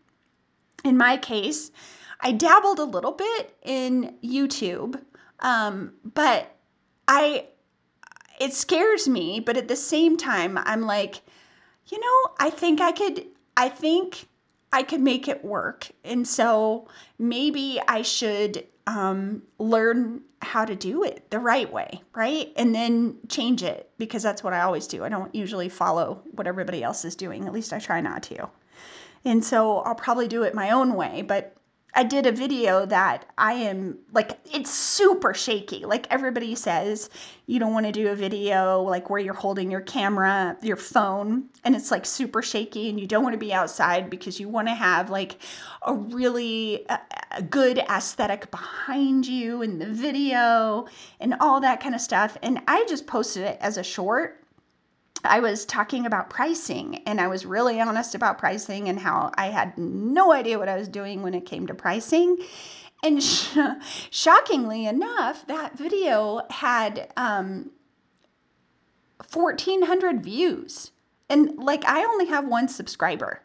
In 0.84 0.96
my 0.96 1.16
case, 1.16 1.70
I 2.20 2.32
dabbled 2.32 2.78
a 2.78 2.84
little 2.84 3.12
bit 3.12 3.56
in 3.62 4.16
YouTube, 4.22 5.00
um, 5.40 5.92
but 6.04 6.56
I 7.06 7.46
it 8.40 8.52
scares 8.52 9.08
me, 9.08 9.40
but 9.40 9.56
at 9.56 9.68
the 9.68 9.76
same 9.76 10.16
time, 10.16 10.58
I'm 10.58 10.82
like, 10.82 11.22
you 11.88 11.98
know, 11.98 12.34
I 12.38 12.50
think 12.50 12.80
I 12.80 12.92
could, 12.92 13.26
I 13.56 13.68
think 13.68 14.27
I 14.72 14.82
could 14.82 15.00
make 15.00 15.28
it 15.28 15.44
work. 15.44 15.88
And 16.04 16.26
so 16.26 16.88
maybe 17.18 17.80
I 17.88 18.02
should 18.02 18.66
um, 18.86 19.42
learn 19.58 20.22
how 20.40 20.64
to 20.64 20.74
do 20.74 21.02
it 21.02 21.30
the 21.30 21.38
right 21.38 21.70
way, 21.72 22.02
right? 22.14 22.52
And 22.56 22.74
then 22.74 23.18
change 23.28 23.62
it 23.62 23.90
because 23.98 24.22
that's 24.22 24.44
what 24.44 24.52
I 24.52 24.60
always 24.62 24.86
do. 24.86 25.04
I 25.04 25.08
don't 25.08 25.34
usually 25.34 25.68
follow 25.68 26.22
what 26.32 26.46
everybody 26.46 26.82
else 26.82 27.04
is 27.04 27.16
doing, 27.16 27.46
at 27.46 27.52
least 27.52 27.72
I 27.72 27.78
try 27.78 28.00
not 28.00 28.22
to. 28.24 28.48
And 29.24 29.44
so 29.44 29.80
I'll 29.80 29.94
probably 29.94 30.28
do 30.28 30.44
it 30.44 30.54
my 30.54 30.70
own 30.70 30.94
way, 30.94 31.22
but 31.22 31.57
I 31.94 32.04
did 32.04 32.26
a 32.26 32.32
video 32.32 32.86
that 32.86 33.24
I 33.38 33.54
am 33.54 33.98
like, 34.12 34.38
it's 34.44 34.70
super 34.70 35.34
shaky. 35.34 35.84
Like 35.84 36.06
everybody 36.10 36.54
says, 36.54 37.08
you 37.46 37.58
don't 37.58 37.72
want 37.72 37.86
to 37.86 37.92
do 37.92 38.08
a 38.08 38.14
video 38.14 38.82
like 38.82 39.10
where 39.10 39.18
you're 39.18 39.34
holding 39.34 39.70
your 39.70 39.80
camera, 39.80 40.56
your 40.62 40.76
phone, 40.76 41.48
and 41.64 41.74
it's 41.74 41.90
like 41.90 42.04
super 42.04 42.42
shaky, 42.42 42.88
and 42.90 43.00
you 43.00 43.06
don't 43.06 43.22
want 43.22 43.32
to 43.32 43.38
be 43.38 43.52
outside 43.52 44.10
because 44.10 44.38
you 44.38 44.48
want 44.48 44.68
to 44.68 44.74
have 44.74 45.10
like 45.10 45.38
a 45.82 45.94
really 45.94 46.88
uh, 46.88 46.98
good 47.48 47.78
aesthetic 47.78 48.50
behind 48.50 49.26
you 49.26 49.62
in 49.62 49.78
the 49.78 49.86
video 49.86 50.86
and 51.20 51.34
all 51.40 51.60
that 51.60 51.80
kind 51.80 51.94
of 51.94 52.00
stuff. 52.00 52.36
And 52.42 52.60
I 52.68 52.84
just 52.88 53.06
posted 53.06 53.44
it 53.44 53.58
as 53.60 53.78
a 53.78 53.82
short 53.82 54.44
I 55.24 55.40
was 55.40 55.64
talking 55.64 56.06
about 56.06 56.30
pricing 56.30 57.02
and 57.06 57.20
I 57.20 57.28
was 57.28 57.44
really 57.46 57.80
honest 57.80 58.14
about 58.14 58.38
pricing 58.38 58.88
and 58.88 58.98
how 58.98 59.30
I 59.34 59.46
had 59.46 59.76
no 59.76 60.32
idea 60.32 60.58
what 60.58 60.68
I 60.68 60.76
was 60.76 60.88
doing 60.88 61.22
when 61.22 61.34
it 61.34 61.46
came 61.46 61.66
to 61.66 61.74
pricing. 61.74 62.38
And 63.02 63.22
sh- 63.22 63.56
shockingly 64.10 64.86
enough, 64.86 65.46
that 65.46 65.76
video 65.76 66.42
had 66.50 67.12
um, 67.16 67.70
1,400 69.32 70.22
views. 70.22 70.92
And 71.28 71.58
like, 71.58 71.84
I 71.84 72.04
only 72.04 72.26
have 72.26 72.46
one 72.46 72.68
subscriber. 72.68 73.42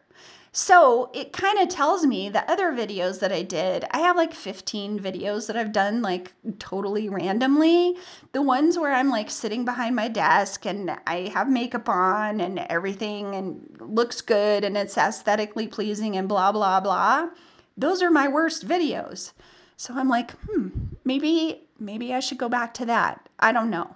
So 0.55 1.09
it 1.15 1.33
kind 1.33 1.57
of 1.57 1.67
tells 1.67 2.05
me 2.05 2.29
the 2.29 2.49
other 2.49 2.71
videos 2.71 3.19
that 3.21 3.31
I 3.31 3.41
did, 3.41 3.85
I 3.89 4.01
have 4.01 4.15
like 4.15 4.35
15 4.35 4.99
videos 4.99 5.47
that 5.47 5.57
I've 5.57 5.71
done 5.71 6.03
like 6.03 6.31
totally 6.59 7.09
randomly. 7.09 7.97
The 8.33 8.41
ones 8.43 8.77
where 8.77 8.93
I'm 8.93 9.09
like 9.09 9.31
sitting 9.31 9.65
behind 9.65 9.95
my 9.95 10.09
desk 10.09 10.67
and 10.67 10.95
I 11.07 11.31
have 11.33 11.49
makeup 11.49 11.89
on 11.89 12.39
and 12.39 12.59
everything 12.59 13.33
and 13.33 13.77
looks 13.79 14.21
good 14.21 14.63
and 14.63 14.77
it's 14.77 14.95
aesthetically 14.95 15.65
pleasing 15.65 16.15
and 16.17 16.29
blah, 16.29 16.51
blah, 16.51 16.79
blah. 16.79 17.29
Those 17.75 18.03
are 18.03 18.11
my 18.11 18.27
worst 18.27 18.67
videos. 18.67 19.33
So 19.75 19.95
I'm 19.95 20.07
like, 20.07 20.33
hmm, 20.45 20.67
maybe, 21.03 21.63
maybe 21.79 22.13
I 22.13 22.19
should 22.19 22.37
go 22.37 22.47
back 22.47 22.75
to 22.75 22.85
that. 22.85 23.27
I 23.39 23.53
don't 23.53 23.71
know. 23.71 23.95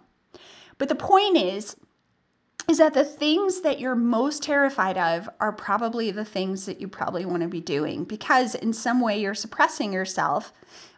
But 0.80 0.90
the 0.90 0.96
point 0.96 1.38
is, 1.38 1.76
is 2.68 2.80
that 2.80 2.94
the 2.94 3.06
things 3.06 3.62
that 3.62 3.80
you're 3.80 3.96
most 3.96 4.44
terrified 4.44 4.98
of 4.98 5.30
are 5.40 5.54
probably 5.54 6.12
the 6.12 6.26
things 6.26 6.66
that 6.66 6.82
you 6.82 6.88
probably 6.88 7.26
want 7.26 7.42
to 7.42 7.48
be 7.48 7.62
doing 7.62 8.04
because 8.04 8.56
in 8.56 8.74
some 8.74 9.00
way 9.00 9.20
you're 9.20 9.34
suppressing 9.34 9.94
yourself 9.94 10.52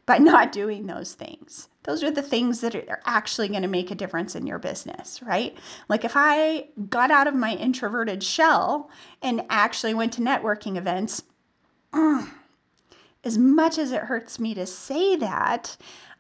by 0.06 0.18
not 0.20 0.52
doing 0.52 0.88
those 0.88 1.14
things. 1.14 1.70
Those 1.84 2.04
are 2.04 2.12
the 2.12 2.24
things 2.24 2.62
that 2.62 2.76
are 2.76 3.02
actually 3.06 3.50
going 3.50 3.62
to 3.62 3.68
make 3.68 3.92
a 3.92 3.96
difference 3.96 4.36
in 4.36 4.48
your 4.48 4.60
business, 4.60 5.22
right? 5.22 5.56
Like 5.88 6.04
if 6.04 6.14
I 6.16 6.70
got 6.90 7.12
out 7.12 7.28
of 7.28 7.36
my 7.36 7.54
introverted 7.56 8.24
shell 8.24 8.90
and 9.22 9.44
actually 9.50 9.94
went 9.94 10.14
to 10.14 10.22
networking 10.22 10.76
events, 10.76 11.24
as 11.94 13.38
much 13.38 13.78
as 13.78 13.92
it 13.92 14.04
hurts 14.04 14.40
me 14.40 14.54
to 14.56 14.66
say 14.66 15.16
that, 15.18 15.78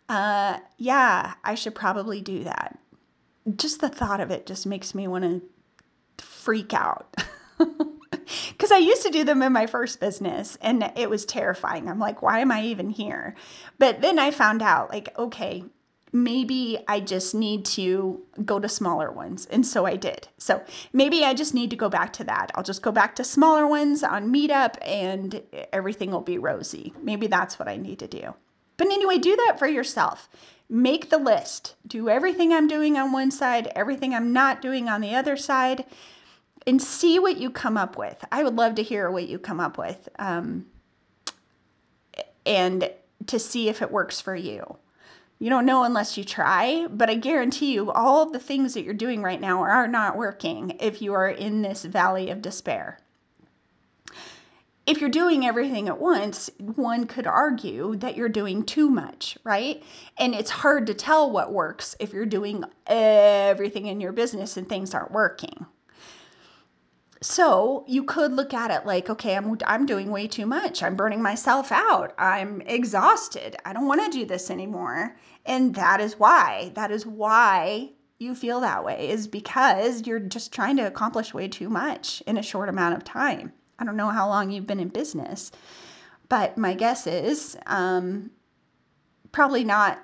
uh, 0.07 0.59
yeah, 0.77 1.33
I 1.43 1.55
should 1.55 1.75
probably 1.75 2.21
do 2.21 2.43
that 2.43 2.79
just 3.57 3.81
the 3.81 3.89
thought 3.89 4.21
of 4.21 4.31
it 4.31 4.45
just 4.45 4.65
makes 4.65 4.93
me 4.93 5.07
want 5.07 5.23
to 5.23 6.23
freak 6.23 6.73
out. 6.73 7.15
Because 8.49 8.71
I 8.71 8.77
used 8.77 9.03
to 9.03 9.09
do 9.09 9.23
them 9.23 9.41
in 9.41 9.53
my 9.53 9.65
first 9.65 9.99
business 9.99 10.57
and 10.61 10.91
it 10.95 11.09
was 11.09 11.25
terrifying. 11.25 11.87
I'm 11.87 11.99
like, 11.99 12.21
why 12.21 12.39
am 12.39 12.51
I 12.51 12.63
even 12.63 12.89
here? 12.89 13.35
But 13.77 14.01
then 14.01 14.19
I 14.19 14.31
found 14.31 14.61
out, 14.61 14.91
like, 14.91 15.17
okay, 15.17 15.63
maybe 16.11 16.79
I 16.87 16.99
just 16.99 17.33
need 17.33 17.65
to 17.65 18.21
go 18.43 18.59
to 18.59 18.69
smaller 18.69 19.11
ones. 19.11 19.45
And 19.45 19.65
so 19.65 19.85
I 19.85 19.95
did. 19.95 20.27
So 20.37 20.63
maybe 20.91 21.23
I 21.23 21.33
just 21.33 21.53
need 21.53 21.69
to 21.69 21.75
go 21.75 21.89
back 21.89 22.13
to 22.13 22.23
that. 22.25 22.51
I'll 22.55 22.63
just 22.63 22.81
go 22.81 22.91
back 22.91 23.15
to 23.15 23.23
smaller 23.23 23.67
ones 23.67 24.03
on 24.03 24.33
Meetup 24.33 24.75
and 24.81 25.41
everything 25.71 26.11
will 26.11 26.21
be 26.21 26.37
rosy. 26.37 26.93
Maybe 27.01 27.27
that's 27.27 27.59
what 27.59 27.67
I 27.67 27.77
need 27.77 27.99
to 27.99 28.07
do. 28.07 28.33
But 28.77 28.87
anyway, 28.87 29.17
do 29.17 29.35
that 29.35 29.59
for 29.59 29.67
yourself 29.67 30.29
make 30.69 31.09
the 31.09 31.17
list. 31.17 31.75
Do 31.85 32.09
everything 32.09 32.53
I'm 32.53 32.67
doing 32.67 32.97
on 32.97 33.11
one 33.11 33.31
side, 33.31 33.71
everything 33.75 34.13
I'm 34.13 34.31
not 34.31 34.61
doing 34.61 34.87
on 34.87 35.01
the 35.01 35.15
other 35.15 35.35
side, 35.35 35.85
and 36.67 36.81
see 36.81 37.17
what 37.17 37.37
you 37.37 37.49
come 37.49 37.77
up 37.77 37.97
with. 37.97 38.23
I 38.31 38.43
would 38.43 38.55
love 38.55 38.75
to 38.75 38.83
hear 38.83 39.09
what 39.09 39.27
you 39.27 39.39
come 39.39 39.59
up 39.59 39.77
with 39.77 40.07
um, 40.19 40.67
and 42.45 42.91
to 43.25 43.39
see 43.39 43.69
if 43.69 43.81
it 43.81 43.91
works 43.91 44.21
for 44.21 44.35
you. 44.35 44.77
You 45.39 45.49
don't 45.49 45.65
know 45.65 45.83
unless 45.83 46.17
you 46.17 46.23
try, 46.23 46.85
but 46.89 47.09
I 47.09 47.15
guarantee 47.15 47.73
you 47.73 47.91
all 47.91 48.29
the 48.29 48.39
things 48.39 48.73
that 48.73 48.83
you're 48.83 48.93
doing 48.93 49.23
right 49.23 49.39
now 49.39 49.61
are 49.61 49.87
not 49.87 50.17
working 50.17 50.75
if 50.81 51.01
you 51.01 51.13
are 51.13 51.29
in 51.29 51.61
this 51.61 51.85
valley 51.85 52.29
of 52.29 52.41
despair 52.41 52.99
if 54.89 54.99
you're 54.99 55.09
doing 55.11 55.45
everything 55.45 55.87
at 55.87 56.01
once, 56.01 56.49
one 56.57 57.05
could 57.05 57.27
argue 57.27 57.95
that 57.97 58.17
you're 58.17 58.27
doing 58.27 58.63
too 58.63 58.89
much, 58.89 59.37
right? 59.43 59.83
And 60.17 60.33
it's 60.33 60.49
hard 60.49 60.87
to 60.87 60.95
tell 60.95 61.29
what 61.29 61.53
works 61.53 61.95
if 61.99 62.11
you're 62.11 62.25
doing 62.25 62.63
everything 62.87 63.85
in 63.85 64.01
your 64.01 64.11
business 64.11 64.57
and 64.57 64.67
things 64.67 64.95
aren't 64.95 65.11
working. 65.11 65.67
So 67.21 67.85
you 67.87 68.03
could 68.03 68.33
look 68.33 68.51
at 68.51 68.71
it 68.71 68.87
like, 68.87 69.11
okay, 69.11 69.35
I'm, 69.35 69.59
I'm 69.67 69.85
doing 69.85 70.09
way 70.09 70.27
too 70.27 70.47
much. 70.47 70.81
I'm 70.81 70.95
burning 70.95 71.21
myself 71.21 71.71
out. 71.71 72.15
I'm 72.17 72.61
exhausted. 72.61 73.57
I 73.63 73.73
don't 73.73 73.87
want 73.87 74.11
to 74.11 74.17
do 74.17 74.25
this 74.25 74.49
anymore. 74.49 75.17
And 75.45 75.75
that 75.75 76.01
is 76.01 76.17
why. 76.17 76.71
That 76.73 76.89
is 76.89 77.05
why 77.05 77.91
you 78.17 78.33
feel 78.33 78.59
that 78.61 78.83
way, 78.83 79.07
is 79.09 79.27
because 79.27 80.07
you're 80.07 80.19
just 80.19 80.51
trying 80.51 80.77
to 80.77 80.87
accomplish 80.87 81.31
way 81.31 81.47
too 81.47 81.69
much 81.69 82.23
in 82.25 82.37
a 82.37 82.43
short 82.43 82.69
amount 82.69 82.95
of 82.95 83.03
time 83.03 83.53
I 83.79 83.85
don't 83.85 83.97
know 83.97 84.09
how 84.09 84.27
long 84.27 84.51
you've 84.51 84.67
been 84.67 84.79
in 84.79 84.89
business, 84.89 85.51
but 86.27 86.57
my 86.57 86.73
guess 86.73 87.07
is 87.07 87.57
um, 87.65 88.31
probably 89.31 89.63
not 89.63 90.03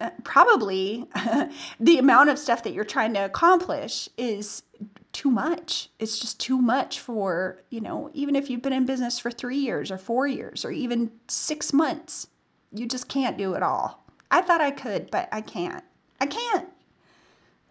uh, 0.00 0.10
probably 0.24 1.06
the 1.80 1.98
amount 1.98 2.28
of 2.28 2.38
stuff 2.38 2.64
that 2.64 2.72
you're 2.72 2.84
trying 2.84 3.14
to 3.14 3.24
accomplish 3.24 4.08
is 4.18 4.64
too 5.12 5.30
much. 5.30 5.90
It's 5.98 6.18
just 6.18 6.40
too 6.40 6.60
much 6.60 6.98
for, 6.98 7.62
you 7.70 7.80
know, 7.80 8.10
even 8.12 8.34
if 8.34 8.50
you've 8.50 8.62
been 8.62 8.72
in 8.72 8.86
business 8.86 9.18
for 9.18 9.30
three 9.30 9.58
years 9.58 9.90
or 9.90 9.98
four 9.98 10.26
years 10.26 10.64
or 10.64 10.72
even 10.72 11.12
six 11.28 11.72
months, 11.72 12.26
you 12.72 12.86
just 12.86 13.08
can't 13.08 13.38
do 13.38 13.54
it 13.54 13.62
all. 13.62 14.04
I 14.30 14.40
thought 14.40 14.60
I 14.60 14.70
could, 14.70 15.10
but 15.10 15.28
I 15.30 15.40
can't. 15.40 15.84
I 16.20 16.26
can't. 16.26 16.68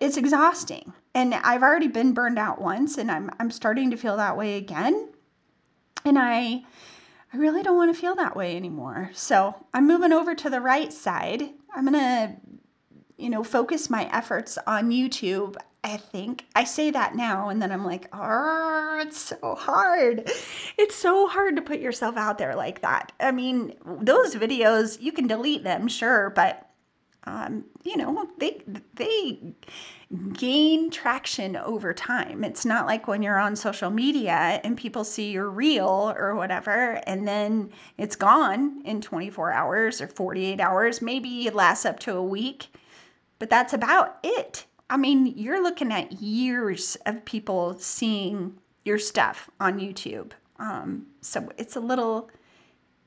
It's 0.02 0.18
exhausting. 0.18 0.92
And 1.14 1.34
I've 1.34 1.64
already 1.64 1.88
been 1.88 2.14
burned 2.14 2.40
out 2.40 2.60
once 2.60 2.98
and 2.98 3.10
I'm 3.10 3.30
I'm 3.40 3.52
starting 3.52 3.92
to 3.92 3.98
feel 3.98 4.18
that 4.18 4.36
way 4.36 4.58
again. 4.58 5.10
And 6.04 6.20
I 6.20 6.64
I 7.34 7.38
really 7.38 7.64
don't 7.64 7.78
want 7.78 7.96
to 7.96 8.02
feel 8.02 8.16
that 8.16 8.36
way 8.36 8.58
anymore. 8.58 9.12
So, 9.14 9.56
I'm 9.74 9.88
moving 9.88 10.12
over 10.12 10.36
to 10.36 10.50
the 10.50 10.60
right 10.60 10.92
side. 10.92 11.52
I'm 11.74 11.86
going 11.86 11.98
to 11.98 12.36
you 13.16 13.30
know, 13.30 13.44
focus 13.44 13.90
my 13.90 14.10
efforts 14.12 14.58
on 14.68 14.90
YouTube 14.90 15.56
I 15.84 15.98
think 15.98 16.46
I 16.56 16.64
say 16.64 16.92
that 16.92 17.16
now, 17.16 17.50
and 17.50 17.62
then 17.62 17.72
I'm 17.72 17.84
like, 17.84 18.08
oh, 18.14 19.00
it's 19.02 19.18
so 19.18 19.56
hard. 19.56 20.30
It's 20.78 20.96
so 20.96 21.28
hard 21.28 21.56
to 21.56 21.62
put 21.62 21.80
yourself 21.80 22.18
out 22.18 22.38
there 22.38 22.56
like 22.56 22.82
that. 22.82 23.12
I 23.20 23.32
mean, 23.32 23.74
those 23.86 24.36
videos 24.36 25.02
you 25.02 25.12
can 25.12 25.28
delete 25.28 25.64
them, 25.64 25.88
sure, 25.88 26.30
but 26.30 26.70
um, 27.26 27.66
you 27.84 27.98
know, 27.98 28.28
they 28.40 28.62
they 28.96 29.54
gain 30.34 30.90
traction 30.90 31.56
over 31.56 31.94
time. 31.94 32.44
It's 32.44 32.66
not 32.66 32.88
like 32.88 33.08
when 33.08 33.22
you're 33.22 33.40
on 33.40 33.56
social 33.56 33.92
media 33.92 34.60
and 34.64 34.76
people 34.76 35.04
see 35.04 35.32
your 35.32 35.50
reel 35.50 36.14
or 36.18 36.36
whatever, 36.36 37.02
and 37.06 37.28
then 37.28 37.72
it's 37.98 38.16
gone 38.16 38.82
in 38.86 39.02
24 39.02 39.52
hours 39.52 40.02
or 40.02 40.08
48 40.08 40.60
hours. 40.60 41.02
Maybe 41.02 41.48
it 41.48 41.56
lasts 41.56 41.86
up 41.86 42.00
to 42.00 42.16
a 42.16 42.24
week, 42.24 42.68
but 43.38 43.50
that's 43.50 43.74
about 43.74 44.18
it 44.24 44.66
I 44.92 44.98
mean, 44.98 45.26
you're 45.38 45.64
looking 45.64 45.94
at 45.94 46.22
years 46.22 46.98
of 47.06 47.24
people 47.24 47.80
seeing 47.80 48.58
your 48.84 49.00
stuff 49.00 49.50
on 49.58 49.80
YouTube. 49.80 50.34
Um, 50.60 51.08
so 51.22 51.50
it's 51.58 51.78
a 51.78 51.80
little, 51.80 52.30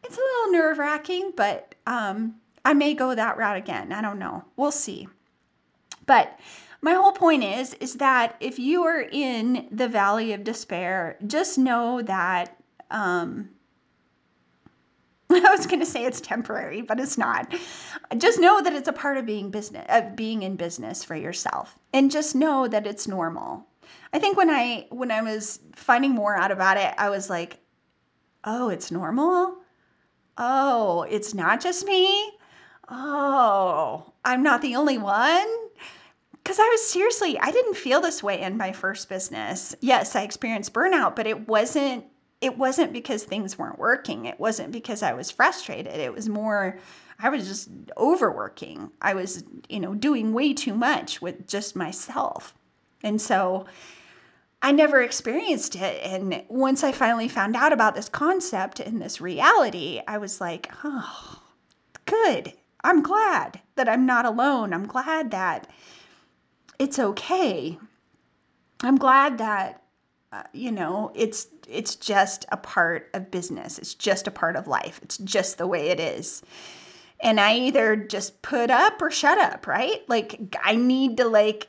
it's 0.02 0.16
a 0.16 0.20
little 0.20 0.52
nerve 0.52 0.78
wracking, 0.78 1.32
but 1.36 1.74
um, 1.86 2.36
I 2.64 2.72
may 2.72 2.94
go 2.94 3.14
that 3.14 3.36
route 3.36 3.56
again. 3.56 3.92
I 3.92 4.00
don't 4.00 4.18
know. 4.18 4.44
We'll 4.56 4.72
see. 4.72 5.08
But 6.06 6.38
my 6.80 6.92
whole 6.92 7.12
point 7.12 7.44
is, 7.44 7.74
is 7.74 7.94
that 7.94 8.36
if 8.40 8.58
you 8.58 8.84
are 8.84 9.00
in 9.00 9.68
the 9.70 9.88
valley 9.88 10.32
of 10.32 10.44
despair, 10.44 11.16
just 11.26 11.58
know 11.58 12.02
that 12.02 12.56
um, 12.90 13.50
I 15.30 15.50
was 15.50 15.66
going 15.66 15.80
to 15.80 15.86
say 15.86 16.04
it's 16.04 16.20
temporary, 16.20 16.82
but 16.82 17.00
it's 17.00 17.18
not. 17.18 17.54
Just 18.16 18.38
know 18.38 18.62
that 18.62 18.74
it's 18.74 18.88
a 18.88 18.92
part 18.92 19.16
of 19.16 19.26
being 19.26 19.50
business 19.50 19.86
of 19.88 20.14
being 20.14 20.42
in 20.42 20.56
business 20.56 21.02
for 21.02 21.16
yourself. 21.16 21.78
And 21.92 22.10
just 22.10 22.34
know 22.34 22.68
that 22.68 22.86
it's 22.86 23.08
normal. 23.08 23.66
I 24.12 24.18
think 24.18 24.36
when 24.36 24.50
I 24.50 24.86
when 24.90 25.10
I 25.10 25.22
was 25.22 25.60
finding 25.74 26.12
more 26.12 26.36
out 26.36 26.50
about 26.50 26.76
it, 26.76 26.94
I 26.98 27.10
was 27.10 27.30
like, 27.30 27.58
"Oh, 28.44 28.68
it's 28.68 28.90
normal? 28.90 29.56
Oh, 30.36 31.06
it's 31.08 31.34
not 31.34 31.60
just 31.60 31.86
me? 31.86 32.32
Oh, 32.88 34.12
I'm 34.24 34.42
not 34.42 34.62
the 34.62 34.76
only 34.76 34.98
one?" 34.98 35.46
Cuz 36.44 36.58
I 36.58 36.68
was 36.68 36.86
seriously, 36.86 37.38
I 37.38 37.50
didn't 37.50 37.76
feel 37.76 38.00
this 38.02 38.22
way 38.22 38.40
in 38.42 38.58
my 38.58 38.72
first 38.72 39.08
business. 39.08 39.74
Yes, 39.80 40.14
I 40.14 40.22
experienced 40.22 40.74
burnout, 40.74 41.16
but 41.16 41.26
it 41.26 41.48
wasn't 41.48 42.04
it 42.44 42.58
wasn't 42.58 42.92
because 42.92 43.24
things 43.24 43.58
weren't 43.58 43.78
working. 43.78 44.26
It 44.26 44.38
wasn't 44.38 44.70
because 44.70 45.02
I 45.02 45.14
was 45.14 45.30
frustrated. 45.30 45.94
It 45.94 46.12
was 46.12 46.28
more, 46.28 46.78
I 47.18 47.30
was 47.30 47.48
just 47.48 47.70
overworking. 47.96 48.90
I 49.00 49.14
was, 49.14 49.44
you 49.70 49.80
know, 49.80 49.94
doing 49.94 50.34
way 50.34 50.52
too 50.52 50.74
much 50.74 51.22
with 51.22 51.48
just 51.48 51.74
myself. 51.74 52.54
And 53.02 53.18
so 53.18 53.64
I 54.60 54.72
never 54.72 55.00
experienced 55.00 55.74
it. 55.74 56.02
And 56.04 56.44
once 56.48 56.84
I 56.84 56.92
finally 56.92 57.28
found 57.28 57.56
out 57.56 57.72
about 57.72 57.94
this 57.94 58.10
concept 58.10 58.78
and 58.78 59.00
this 59.00 59.22
reality, 59.22 60.02
I 60.06 60.18
was 60.18 60.38
like, 60.38 60.70
oh, 60.84 61.40
good. 62.04 62.52
I'm 62.84 63.02
glad 63.02 63.60
that 63.74 63.88
I'm 63.88 64.06
not 64.06 64.26
alone. 64.26 64.72
I'm 64.72 64.86
glad 64.86 65.32
that 65.32 65.68
it's 66.78 66.98
okay. 66.98 67.78
I'm 68.82 68.96
glad 68.96 69.38
that 69.38 69.84
uh, 70.34 70.42
you 70.52 70.72
know, 70.72 71.12
it's 71.14 71.46
it's 71.68 71.94
just 71.94 72.44
a 72.50 72.56
part 72.56 73.08
of 73.14 73.30
business. 73.30 73.78
It's 73.78 73.94
just 73.94 74.26
a 74.26 74.32
part 74.32 74.56
of 74.56 74.66
life. 74.66 74.98
It's 75.02 75.16
just 75.16 75.58
the 75.58 75.66
way 75.66 75.90
it 75.90 76.00
is. 76.00 76.42
And 77.20 77.38
I 77.38 77.56
either 77.56 77.94
just 77.94 78.42
put 78.42 78.68
up 78.68 79.00
or 79.00 79.12
shut 79.12 79.38
up, 79.38 79.68
right? 79.68 80.02
Like 80.08 80.56
I 80.62 80.74
need 80.74 81.18
to 81.18 81.24
like 81.26 81.68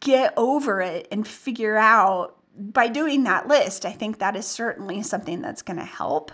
get 0.00 0.32
over 0.38 0.80
it 0.80 1.08
and 1.12 1.28
figure 1.28 1.76
out 1.76 2.36
by 2.56 2.88
doing 2.88 3.24
that 3.24 3.48
list. 3.48 3.84
I 3.84 3.92
think 3.92 4.18
that 4.18 4.34
is 4.34 4.46
certainly 4.46 5.02
something 5.02 5.42
that's 5.42 5.62
going 5.62 5.78
to 5.78 5.84
help. 5.84 6.32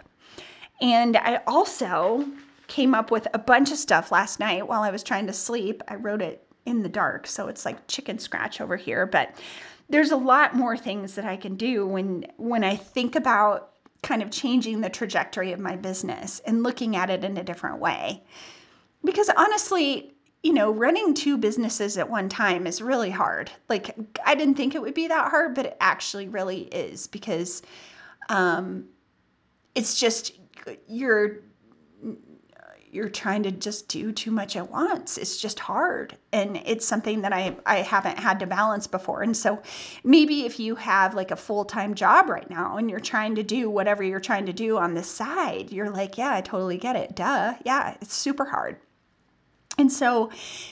And 0.81 1.17
I 1.17 1.41
also 1.49 2.25
came 2.69 2.95
up 2.95 3.11
with 3.11 3.27
a 3.33 3.39
bunch 3.39 3.71
of 3.71 3.79
stuff 3.79 4.13
last 4.13 4.41
night 4.41 4.67
while 4.67 4.83
I 4.83 4.91
was 4.91 5.03
trying 5.03 5.27
to 5.27 5.33
sleep. 5.33 5.83
I 5.89 5.97
wrote 5.97 6.23
it 6.23 6.47
in 6.65 6.83
the 6.83 6.89
dark, 6.89 7.27
so 7.27 7.49
it's 7.49 7.65
like 7.65 7.87
chicken 7.87 8.19
scratch 8.19 8.61
over 8.61 8.77
here, 8.77 9.07
but 9.07 9.35
there's 9.89 10.11
a 10.11 10.17
lot 10.17 10.55
more 10.55 10.77
things 10.77 11.15
that 11.15 11.25
I 11.25 11.37
can 11.37 11.57
do 11.57 11.87
when 11.87 12.27
when 12.37 12.65
I 12.65 12.77
think 12.77 13.15
about 13.15 13.71
kind 14.03 14.23
of 14.23 14.31
changing 14.31 14.81
the 14.81 14.91
trajectory 14.91 15.53
of 15.53 15.61
my 15.61 15.77
business 15.77 16.41
and 16.41 16.63
looking 16.63 16.97
at 16.97 17.11
it 17.11 17.25
in 17.25 17.37
a 17.37 17.45
different 17.45 17.79
way. 17.79 18.23
Because 19.05 19.31
honestly, 19.37 20.15
you 20.43 20.53
know, 20.53 20.71
running 20.71 21.15
two 21.15 21.39
businesses 21.39 21.97
at 21.99 22.11
one 22.11 22.29
time 22.29 22.67
is 22.67 22.83
really 22.83 23.11
hard. 23.11 23.51
Like 23.69 23.97
I 24.25 24.35
didn't 24.35 24.57
think 24.57 24.75
it 24.75 24.83
would 24.83 24.95
be 24.95 25.09
that 25.09 25.31
hard, 25.31 25.55
but 25.55 25.67
it 25.67 25.77
actually 25.81 26.29
really 26.29 26.63
is 26.63 27.07
because 27.07 27.63
um 28.29 28.87
it's 29.75 29.99
just 30.01 30.33
you're 30.89 31.39
you're 32.97 33.11
trying 33.11 33.43
to 33.43 33.53
just 33.53 33.89
do 33.89 34.11
too 34.11 34.31
much 34.31 34.57
at 34.57 34.71
once. 34.71 35.19
It's 35.19 35.41
just 35.41 35.61
hard. 35.61 36.17
And 36.33 36.57
it's 36.65 36.87
something 36.87 37.21
that 37.23 37.33
I, 37.33 37.55
I 37.67 37.77
haven't 37.83 38.19
had 38.19 38.41
to 38.41 38.47
balance 38.47 38.87
before. 38.87 39.23
And 39.23 39.37
so 39.37 39.63
maybe 40.03 40.47
if 40.47 40.59
you 40.59 40.75
have 40.77 41.15
like 41.15 41.31
a 41.31 41.37
full 41.37 41.67
time 41.67 41.95
job 41.95 42.31
right 42.31 42.49
now 42.49 42.79
and 42.79 42.91
you're 42.91 42.99
trying 42.99 43.35
to 43.35 43.43
do 43.43 43.69
whatever 43.69 44.03
you're 44.03 44.19
trying 44.19 44.47
to 44.47 44.53
do 44.53 44.79
on 44.79 44.95
the 44.95 45.03
side, 45.03 45.71
you're 45.71 45.91
like, 45.91 46.17
yeah, 46.17 46.35
I 46.35 46.41
totally 46.41 46.79
get 46.79 46.97
it. 46.97 47.15
Duh. 47.15 47.55
Yeah, 47.65 47.97
it's 48.01 48.15
super 48.15 48.47
hard. 48.47 48.79
And 49.79 49.93
so 49.93 50.31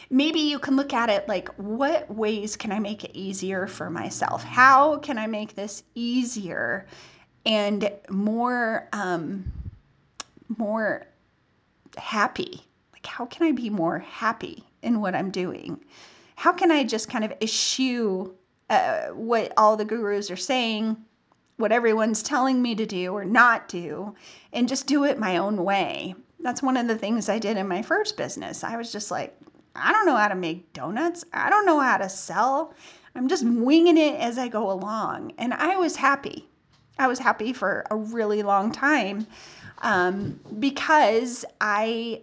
maybe 0.09 0.41
you 0.41 0.59
can 0.59 0.77
look 0.77 0.95
at 0.95 1.11
it 1.11 1.29
like, 1.29 1.49
what 1.57 2.11
ways 2.11 2.57
can 2.57 2.73
I 2.73 2.79
make 2.79 3.05
it 3.05 3.11
easier 3.13 3.67
for 3.67 3.91
myself? 3.91 4.43
How 4.43 4.97
can 4.97 5.19
I 5.19 5.27
make 5.27 5.55
this 5.55 5.83
easier 5.95 6.87
and 7.45 7.93
more, 8.09 8.89
um, 8.95 9.53
more 10.57 11.07
happy? 11.97 12.63
Like, 12.93 13.07
how 13.07 13.27
can 13.27 13.47
I 13.47 13.53
be 13.53 13.71
more 13.71 14.01
happy 14.01 14.65
in 14.83 15.01
what 15.01 15.15
I'm 15.15 15.31
doing? 15.31 15.81
How 16.37 16.53
can 16.53 16.71
I 16.71 16.85
just 16.85 17.09
kind 17.09 17.25
of 17.25 17.33
eschew 17.41 18.35
uh, 18.71 19.09
what 19.09 19.53
all 19.57 19.77
the 19.77 19.85
gurus 19.85 20.31
are 20.31 20.37
saying, 20.37 20.97
what 21.57 21.73
everyone's 21.73 22.23
telling 22.23 22.61
me 22.61 22.75
to 22.75 22.87
do 22.87 23.13
or 23.13 23.25
not 23.25 23.69
do, 23.69 24.15
and 24.53 24.69
just 24.69 24.87
do 24.87 25.05
it 25.05 25.19
my 25.19 25.37
own 25.37 25.65
way? 25.65 26.15
That's 26.41 26.63
one 26.63 26.77
of 26.77 26.89
the 26.89 26.99
things 26.99 27.29
I 27.29 27.39
did 27.39 27.57
in 27.57 27.69
my 27.69 27.83
first 27.83 28.17
business. 28.17 28.65
I 28.65 28.77
was 28.77 28.93
just 28.93 29.11
like, 29.11 29.37
I 29.77 29.93
don't 29.93 30.07
know 30.07 30.17
how 30.17 30.29
to 30.29 30.35
make 30.35 30.73
donuts. 30.73 31.25
I 31.33 31.51
don't 31.51 31.67
know 31.67 31.81
how 31.81 31.99
to 31.99 32.09
sell. 32.09 32.75
I'm 33.15 33.29
just 33.29 33.45
winging 33.45 33.99
it 33.99 34.21
as 34.21 34.39
I 34.39 34.49
go 34.49 34.71
along. 34.71 35.33
And 35.39 35.55
I 35.55 35.77
was 35.77 35.97
happy. 35.97 36.49
I 36.99 37.09
was 37.09 37.19
happy 37.19 37.53
for 37.53 37.85
a 37.91 37.97
really 37.97 38.43
long 38.43 38.71
time 38.71 39.27
um, 39.79 40.41
because 40.59 41.45
I 41.61 42.23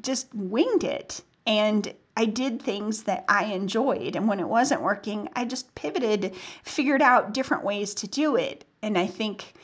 just 0.00 0.34
winged 0.34 0.84
it 0.84 1.22
and 1.46 1.94
I 2.16 2.26
did 2.26 2.60
things 2.60 3.04
that 3.04 3.24
I 3.28 3.44
enjoyed. 3.44 4.14
And 4.14 4.28
when 4.28 4.40
it 4.40 4.48
wasn't 4.48 4.82
working, 4.82 5.28
I 5.34 5.44
just 5.44 5.74
pivoted, 5.74 6.34
figured 6.62 7.02
out 7.02 7.32
different 7.32 7.64
ways 7.64 7.94
to 7.94 8.06
do 8.06 8.36
it. 8.36 8.64
And 8.82 8.98
I 8.98 9.06
think 9.06 9.54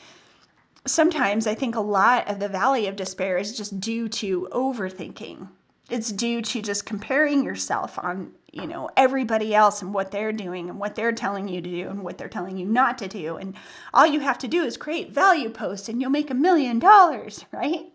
sometimes 0.87 1.47
I 1.47 1.55
think 1.55 1.75
a 1.75 1.81
lot 1.81 2.29
of 2.29 2.39
the 2.39 2.49
valley 2.49 2.87
of 2.87 2.97
despair 2.97 3.37
is 3.37 3.57
just 3.57 3.81
due 3.81 4.09
to 4.09 4.49
overthinking. 4.53 5.49
It's 5.91 6.11
due 6.11 6.43
to 6.43 6.63
just 6.63 6.87
comparing 6.87 7.45
yourself 7.45 7.99
on 7.99 8.33
you 8.57 8.67
know 8.67 8.89
everybody 8.97 9.55
else 9.55 9.83
and 9.83 9.93
what 9.93 10.11
they're 10.11 10.33
doing 10.33 10.71
and 10.71 10.79
what 10.79 10.95
they're 10.95 11.13
telling 11.13 11.47
you 11.47 11.61
to 11.61 11.71
do 11.71 11.89
and 11.89 12.03
what 12.03 12.17
they're 12.19 12.29
telling 12.29 12.57
you 12.57 12.65
not 12.65 12.99
to 12.99 13.09
do. 13.09 13.37
And 13.37 13.55
all 13.93 14.07
you 14.07 14.21
have 14.21 14.39
to 14.39 14.49
do 14.49 14.63
is 14.65 14.77
create 14.77 15.13
value 15.13 15.51
posts 15.51 15.89
and 15.89 16.01
you'll 16.01 16.11
make 16.11 16.31
a 16.31 16.35
million 16.35 16.79
dollars 16.79 17.45
right? 17.53 17.93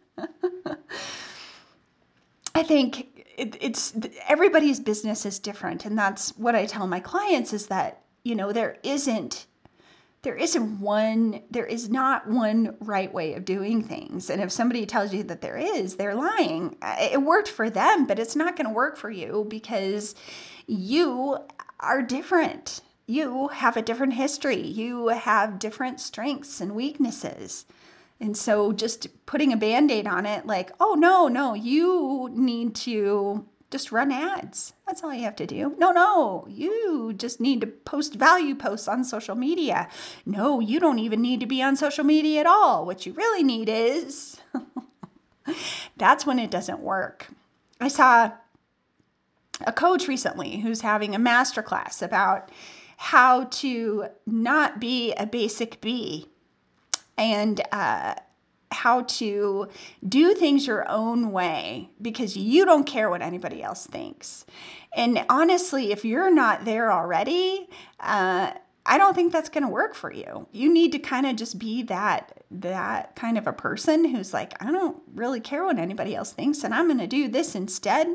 I 2.53 2.63
think 2.63 3.25
it, 3.37 3.57
it's 3.59 3.93
everybody's 4.27 4.79
business 4.79 5.25
is 5.25 5.39
different. 5.39 5.85
And 5.85 5.97
that's 5.97 6.37
what 6.37 6.55
i 6.55 6.65
tell 6.65 6.85
my 6.87 6.99
clients 6.99 7.53
is 7.53 7.67
that 7.67 8.03
you 8.23 8.35
know 8.35 8.51
there 8.51 8.77
isn't 8.83 9.47
there 10.23 10.35
isn't 10.35 10.79
one 10.79 11.41
there 11.49 11.65
is 11.65 11.89
not 11.89 12.27
one 12.29 12.75
right 12.79 13.11
way 13.11 13.33
of 13.33 13.45
doing 13.45 13.81
things. 13.81 14.29
And 14.29 14.41
if 14.41 14.51
somebody 14.51 14.85
tells 14.85 15.13
you 15.13 15.23
that 15.23 15.41
there 15.41 15.57
is 15.57 15.95
they're 15.95 16.13
lying. 16.13 16.77
It 16.83 17.21
worked 17.21 17.47
for 17.47 17.69
them 17.69 18.05
but 18.05 18.19
it's 18.19 18.35
not 18.35 18.55
going 18.55 18.67
to 18.67 18.73
work 18.73 18.97
for 18.97 19.09
you 19.09 19.45
because 19.49 20.13
you 20.67 21.37
are 21.79 22.01
different 22.01 22.81
you 23.07 23.49
have 23.49 23.75
a 23.75 23.81
different 23.81 24.13
history 24.13 24.61
you 24.61 25.09
have 25.09 25.59
different 25.59 25.99
strengths 25.99 26.61
and 26.61 26.75
weaknesses 26.75 27.65
and 28.19 28.37
so 28.37 28.71
just 28.71 29.07
putting 29.25 29.51
a 29.51 29.57
band-aid 29.57 30.07
on 30.07 30.25
it 30.25 30.45
like 30.45 30.71
oh 30.79 30.93
no 30.93 31.27
no 31.27 31.53
you 31.53 32.29
need 32.33 32.75
to 32.75 33.45
just 33.71 33.91
run 33.91 34.11
ads. 34.11 34.73
That's 34.85 35.01
all 35.01 35.13
you 35.13 35.23
have 35.23 35.37
to 35.37 35.47
do. 35.47 35.73
No, 35.77 35.91
no, 35.91 36.45
you 36.49 37.13
just 37.15 37.39
need 37.39 37.61
to 37.61 37.67
post 37.67 38.15
value 38.15 38.53
posts 38.53 38.87
on 38.87 39.05
social 39.05 39.33
media. 39.33 39.87
No, 40.25 40.59
you 40.59 40.79
don't 40.79 40.99
even 40.99 41.21
need 41.21 41.39
to 41.39 41.45
be 41.45 41.63
on 41.63 41.77
social 41.77 42.03
media 42.03 42.41
at 42.41 42.45
all. 42.45 42.85
What 42.85 43.05
you 43.05 43.13
really 43.13 43.43
need 43.43 43.69
is 43.69 44.41
that's 45.97 46.25
when 46.25 46.37
it 46.37 46.51
doesn't 46.51 46.81
work. 46.81 47.29
I 47.79 47.87
saw 47.87 48.31
a 49.67 49.71
coach 49.71 50.07
recently 50.07 50.59
who's 50.59 50.81
having 50.81 51.15
a 51.15 51.19
masterclass 51.19 52.01
about 52.01 52.49
how 52.97 53.45
to 53.45 54.05
not 54.25 54.79
be 54.79 55.13
a 55.13 55.25
basic 55.25 55.81
bee 55.81 56.27
and 57.17 57.61
uh, 57.71 58.15
how 58.71 59.01
to 59.03 59.67
do 60.07 60.33
things 60.33 60.67
your 60.67 60.87
own 60.89 61.31
way 61.31 61.89
because 62.01 62.37
you 62.37 62.65
don't 62.65 62.85
care 62.85 63.09
what 63.09 63.21
anybody 63.21 63.61
else 63.61 63.85
thinks. 63.85 64.45
And 64.95 65.23
honestly, 65.29 65.91
if 65.91 66.05
you're 66.05 66.33
not 66.33 66.65
there 66.65 66.91
already, 66.91 67.67
uh, 67.99 68.53
I 68.85 68.97
don't 68.97 69.13
think 69.13 69.31
that's 69.31 69.49
going 69.49 69.63
to 69.63 69.69
work 69.69 69.93
for 69.93 70.11
you. 70.11 70.47
You 70.51 70.73
need 70.73 70.91
to 70.93 70.99
kind 70.99 71.25
of 71.25 71.35
just 71.35 71.59
be 71.59 71.83
that 71.83 72.43
that 72.49 73.15
kind 73.15 73.37
of 73.37 73.47
a 73.47 73.53
person 73.53 74.05
who's 74.05 74.33
like, 74.33 74.53
I 74.61 74.71
don't 74.71 75.01
really 75.13 75.39
care 75.39 75.63
what 75.63 75.77
anybody 75.77 76.15
else 76.15 76.33
thinks 76.33 76.63
and 76.63 76.73
I'm 76.73 76.87
going 76.87 76.97
to 76.97 77.07
do 77.07 77.27
this 77.27 77.55
instead. 77.55 78.07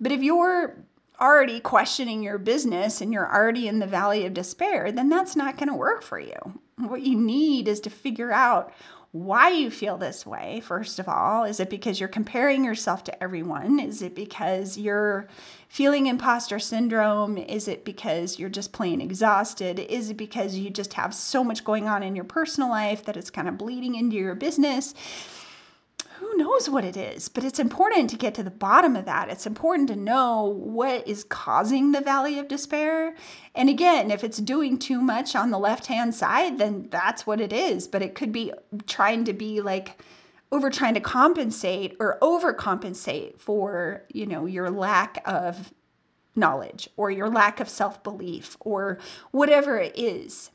But 0.00 0.12
if 0.12 0.22
you're 0.22 0.76
already 1.20 1.60
questioning 1.60 2.22
your 2.22 2.38
business 2.38 3.00
and 3.00 3.12
you're 3.12 3.32
already 3.32 3.66
in 3.66 3.80
the 3.80 3.86
valley 3.86 4.24
of 4.24 4.34
despair, 4.34 4.92
then 4.92 5.08
that's 5.08 5.34
not 5.34 5.56
going 5.56 5.68
to 5.68 5.74
work 5.74 6.02
for 6.02 6.20
you. 6.20 6.60
What 6.76 7.02
you 7.02 7.18
need 7.18 7.66
is 7.66 7.80
to 7.80 7.90
figure 7.90 8.30
out 8.30 8.72
why 9.12 9.50
you 9.50 9.70
feel 9.70 9.96
this 9.96 10.26
way, 10.26 10.60
first 10.60 10.98
of 10.98 11.08
all. 11.08 11.44
Is 11.44 11.60
it 11.60 11.70
because 11.70 11.98
you're 11.98 12.10
comparing 12.10 12.62
yourself 12.64 13.04
to 13.04 13.22
everyone? 13.22 13.80
Is 13.80 14.02
it 14.02 14.14
because 14.14 14.76
you're 14.76 15.28
feeling 15.68 16.06
imposter 16.06 16.58
syndrome? 16.58 17.38
Is 17.38 17.68
it 17.68 17.84
because 17.84 18.38
you're 18.38 18.50
just 18.50 18.72
plain 18.72 19.00
exhausted? 19.00 19.78
Is 19.78 20.10
it 20.10 20.18
because 20.18 20.56
you 20.56 20.68
just 20.68 20.92
have 20.92 21.14
so 21.14 21.42
much 21.42 21.64
going 21.64 21.88
on 21.88 22.02
in 22.02 22.14
your 22.14 22.26
personal 22.26 22.68
life 22.68 23.04
that 23.06 23.16
it's 23.16 23.30
kind 23.30 23.48
of 23.48 23.58
bleeding 23.58 23.94
into 23.94 24.16
your 24.16 24.34
business? 24.34 24.94
Who 26.18 26.36
knows 26.36 26.68
what 26.68 26.84
it 26.84 26.96
is, 26.96 27.28
but 27.28 27.44
it's 27.44 27.58
important 27.58 28.10
to 28.10 28.16
get 28.16 28.34
to 28.34 28.42
the 28.42 28.50
bottom 28.50 28.96
of 28.96 29.04
that. 29.04 29.28
It's 29.28 29.46
important 29.46 29.88
to 29.88 29.96
know 29.96 30.44
what 30.44 31.06
is 31.06 31.24
causing 31.24 31.92
the 31.92 32.00
valley 32.00 32.38
of 32.38 32.48
despair. 32.48 33.14
And 33.54 33.68
again, 33.68 34.10
if 34.10 34.24
it's 34.24 34.38
doing 34.38 34.78
too 34.78 35.00
much 35.00 35.36
on 35.36 35.50
the 35.50 35.58
left 35.58 35.86
hand 35.86 36.14
side, 36.14 36.58
then 36.58 36.88
that's 36.90 37.26
what 37.26 37.40
it 37.40 37.52
is. 37.52 37.86
But 37.86 38.02
it 38.02 38.14
could 38.14 38.32
be 38.32 38.52
trying 38.86 39.24
to 39.24 39.32
be 39.32 39.60
like, 39.60 40.02
over 40.50 40.70
trying 40.70 40.94
to 40.94 41.00
compensate 41.00 41.94
or 42.00 42.18
overcompensate 42.22 43.38
for 43.38 44.02
you 44.08 44.24
know 44.24 44.46
your 44.46 44.70
lack 44.70 45.22
of 45.26 45.74
knowledge 46.34 46.88
or 46.96 47.10
your 47.10 47.28
lack 47.28 47.60
of 47.60 47.68
self-belief 47.68 48.56
or 48.60 48.98
whatever 49.30 49.78
it 49.78 49.92
is 49.98 50.50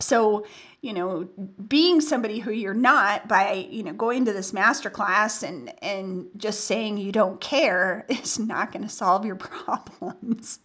so 0.00 0.44
you 0.80 0.92
know 0.92 1.28
being 1.66 2.00
somebody 2.00 2.38
who 2.38 2.50
you're 2.52 2.74
not 2.74 3.28
by 3.28 3.66
you 3.70 3.82
know 3.82 3.92
going 3.92 4.24
to 4.24 4.32
this 4.32 4.52
master 4.52 4.90
class 4.90 5.42
and 5.42 5.72
and 5.82 6.28
just 6.36 6.64
saying 6.64 6.98
you 6.98 7.12
don't 7.12 7.40
care 7.40 8.06
is 8.08 8.38
not 8.38 8.72
going 8.72 8.82
to 8.82 8.88
solve 8.88 9.24
your 9.24 9.36
problems. 9.36 10.60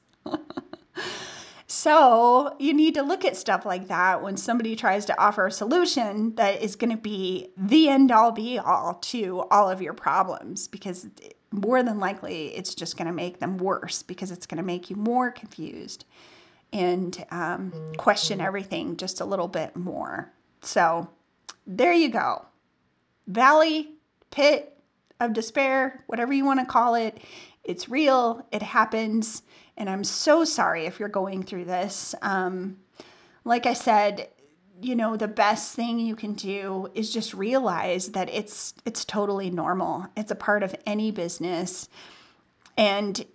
So 1.75 2.55
you 2.59 2.71
need 2.71 2.93
to 2.93 3.01
look 3.01 3.25
at 3.25 3.35
stuff 3.35 3.65
like 3.65 3.87
that 3.87 4.21
when 4.21 4.37
somebody 4.37 4.75
tries 4.75 5.05
to 5.05 5.19
offer 5.19 5.47
a 5.47 5.51
solution 5.51 6.35
that 6.35 6.61
is 6.61 6.75
going 6.75 6.91
to 6.91 7.01
be 7.01 7.49
the 7.57 7.89
end 7.89 8.11
all 8.11 8.31
be 8.31 8.59
all 8.59 8.93
to 8.93 9.39
all 9.49 9.71
of 9.71 9.81
your 9.81 9.95
problems 9.95 10.67
because 10.67 11.07
more 11.51 11.81
than 11.81 11.99
likely 11.99 12.55
it's 12.55 12.75
just 12.75 12.95
going 12.95 13.07
to 13.07 13.13
make 13.13 13.39
them 13.39 13.57
worse 13.57 14.03
because 14.03 14.29
it's 14.29 14.45
going 14.45 14.59
to 14.59 14.63
make 14.63 14.91
you 14.91 14.95
more 14.95 15.31
confused 15.31 16.05
and 16.73 17.25
um, 17.29 17.71
question 17.97 18.41
everything 18.41 18.97
just 18.97 19.21
a 19.21 19.25
little 19.25 19.47
bit 19.47 19.75
more. 19.75 20.33
So 20.61 21.09
there 21.65 21.93
you 21.93 22.09
go. 22.09 22.45
Valley, 23.27 23.91
pit 24.31 24.77
of 25.19 25.33
despair, 25.33 26.03
whatever 26.07 26.33
you 26.33 26.43
want 26.43 26.59
to 26.59 26.65
call 26.65 26.95
it. 26.95 27.19
It's 27.63 27.87
real, 27.87 28.45
it 28.51 28.61
happens. 28.61 29.43
And 29.77 29.89
I'm 29.89 30.03
so 30.03 30.43
sorry 30.43 30.85
if 30.85 30.99
you're 30.99 31.07
going 31.07 31.43
through 31.43 31.65
this. 31.65 32.13
Um, 32.21 32.77
like 33.45 33.65
I 33.65 33.73
said, 33.73 34.29
you 34.81 34.95
know 34.95 35.15
the 35.15 35.27
best 35.27 35.75
thing 35.75 35.99
you 35.99 36.15
can 36.15 36.33
do 36.33 36.89
is 36.93 37.13
just 37.13 37.33
realize 37.33 38.09
that 38.09 38.29
it's 38.29 38.73
it's 38.85 39.05
totally 39.05 39.49
normal 39.49 40.07
it's 40.17 40.31
a 40.31 40.35
part 40.35 40.61
of 40.61 40.75
any 40.85 41.09
business 41.09 41.87
and 42.77 43.25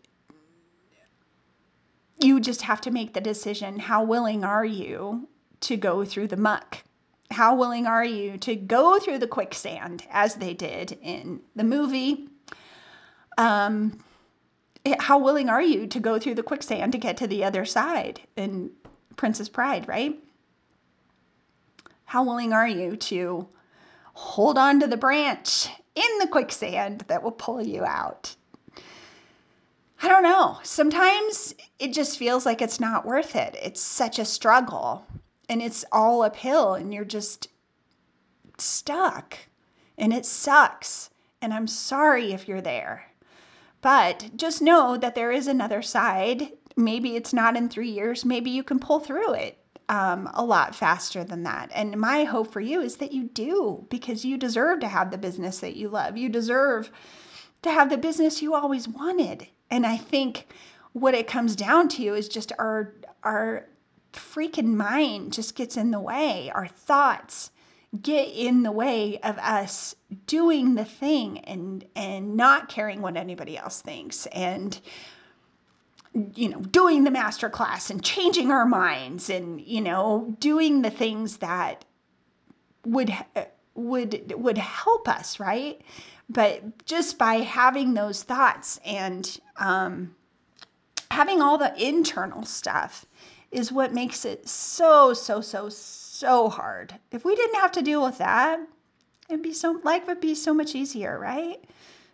you 2.20 2.40
just 2.40 2.62
have 2.62 2.80
to 2.82 2.90
make 2.90 3.14
the 3.14 3.20
decision 3.20 3.78
how 3.78 4.02
willing 4.02 4.44
are 4.44 4.64
you 4.64 5.28
to 5.60 5.76
go 5.76 6.04
through 6.04 6.28
the 6.28 6.36
muck? 6.36 6.84
How 7.30 7.54
willing 7.54 7.86
are 7.86 8.04
you 8.04 8.38
to 8.38 8.56
go 8.56 8.98
through 8.98 9.18
the 9.18 9.26
quicksand 9.26 10.04
as 10.10 10.36
they 10.36 10.54
did 10.54 10.98
in 11.02 11.40
the 11.54 11.64
movie? 11.64 12.28
Um, 13.36 13.98
how 14.98 15.18
willing 15.18 15.48
are 15.48 15.62
you 15.62 15.86
to 15.86 16.00
go 16.00 16.18
through 16.18 16.34
the 16.34 16.42
quicksand 16.42 16.92
to 16.92 16.98
get 16.98 17.16
to 17.18 17.26
the 17.26 17.44
other 17.44 17.64
side 17.64 18.22
in 18.36 18.70
Princess 19.16 19.48
Bride, 19.48 19.86
right? 19.86 20.18
How 22.04 22.24
willing 22.24 22.52
are 22.52 22.68
you 22.68 22.96
to 22.96 23.48
hold 24.14 24.56
on 24.56 24.80
to 24.80 24.86
the 24.86 24.96
branch 24.96 25.68
in 25.94 26.18
the 26.18 26.26
quicksand 26.26 27.04
that 27.08 27.22
will 27.22 27.32
pull 27.32 27.60
you 27.60 27.84
out? 27.84 28.34
I 30.00 30.08
don't 30.08 30.22
know. 30.22 30.58
Sometimes 30.62 31.54
it 31.78 31.92
just 31.92 32.18
feels 32.18 32.46
like 32.46 32.62
it's 32.62 32.78
not 32.78 33.04
worth 33.04 33.34
it. 33.34 33.56
It's 33.60 33.80
such 33.80 34.18
a 34.18 34.24
struggle 34.24 35.04
and 35.48 35.60
it's 35.60 35.84
all 35.90 36.22
uphill 36.22 36.74
and 36.74 36.94
you're 36.94 37.04
just 37.04 37.48
stuck 38.58 39.38
and 39.96 40.12
it 40.12 40.24
sucks. 40.24 41.10
And 41.42 41.52
I'm 41.52 41.66
sorry 41.66 42.32
if 42.32 42.46
you're 42.46 42.60
there. 42.60 43.06
But 43.80 44.30
just 44.36 44.62
know 44.62 44.96
that 44.96 45.14
there 45.14 45.32
is 45.32 45.46
another 45.46 45.82
side. 45.82 46.52
Maybe 46.76 47.16
it's 47.16 47.32
not 47.32 47.56
in 47.56 47.68
three 47.68 47.90
years. 47.90 48.24
Maybe 48.24 48.50
you 48.50 48.62
can 48.62 48.78
pull 48.78 49.00
through 49.00 49.34
it 49.34 49.58
um, 49.88 50.28
a 50.34 50.44
lot 50.44 50.74
faster 50.74 51.24
than 51.24 51.44
that. 51.44 51.70
And 51.74 51.98
my 51.98 52.24
hope 52.24 52.52
for 52.52 52.60
you 52.60 52.80
is 52.80 52.96
that 52.96 53.12
you 53.12 53.24
do 53.24 53.86
because 53.88 54.24
you 54.24 54.36
deserve 54.36 54.80
to 54.80 54.88
have 54.88 55.10
the 55.10 55.18
business 55.18 55.58
that 55.60 55.76
you 55.76 55.88
love. 55.88 56.16
You 56.16 56.28
deserve 56.28 56.90
to 57.62 57.70
have 57.70 57.90
the 57.90 57.98
business 57.98 58.42
you 58.42 58.54
always 58.54 58.86
wanted. 58.86 59.48
And 59.70 59.86
I 59.86 59.96
think 59.96 60.46
what 60.92 61.14
it 61.14 61.26
comes 61.26 61.56
down 61.56 61.88
to 61.88 62.02
is 62.14 62.28
just 62.28 62.52
our 62.58 62.94
our 63.22 63.66
freaking 64.12 64.74
mind 64.74 65.32
just 65.32 65.54
gets 65.54 65.76
in 65.76 65.90
the 65.90 66.00
way. 66.00 66.50
Our 66.54 66.66
thoughts 66.66 67.50
get 68.00 68.28
in 68.28 68.62
the 68.62 68.72
way 68.72 69.18
of 69.22 69.38
us 69.38 69.94
doing 70.26 70.74
the 70.74 70.84
thing 70.84 71.38
and 71.40 71.84
and 71.96 72.36
not 72.36 72.68
caring 72.68 73.00
what 73.00 73.16
anybody 73.16 73.56
else 73.56 73.80
thinks 73.80 74.26
and 74.26 74.78
you 76.34 76.50
know 76.50 76.60
doing 76.60 77.04
the 77.04 77.10
master 77.10 77.48
class 77.48 77.88
and 77.88 78.04
changing 78.04 78.50
our 78.50 78.66
minds 78.66 79.30
and 79.30 79.60
you 79.62 79.80
know 79.80 80.36
doing 80.38 80.82
the 80.82 80.90
things 80.90 81.38
that 81.38 81.86
would 82.84 83.10
would 83.74 84.34
would 84.36 84.58
help 84.58 85.08
us 85.08 85.40
right 85.40 85.80
but 86.28 86.84
just 86.84 87.18
by 87.18 87.36
having 87.36 87.94
those 87.94 88.22
thoughts 88.22 88.78
and 88.84 89.40
um, 89.56 90.14
having 91.10 91.40
all 91.40 91.56
the 91.56 91.74
internal 91.82 92.44
stuff 92.44 93.06
is 93.50 93.72
what 93.72 93.94
makes 93.94 94.24
it 94.24 94.46
so, 94.46 95.14
so, 95.14 95.40
so, 95.40 95.68
so 95.70 96.48
hard. 96.50 96.94
If 97.10 97.24
we 97.24 97.34
didn't 97.34 97.60
have 97.60 97.72
to 97.72 97.82
deal 97.82 98.04
with 98.04 98.18
that, 98.18 98.60
it'd 99.28 99.42
be 99.42 99.54
so, 99.54 99.80
life 99.84 100.06
would 100.06 100.20
be 100.20 100.34
so 100.34 100.52
much 100.52 100.74
easier, 100.74 101.18
right? 101.18 101.64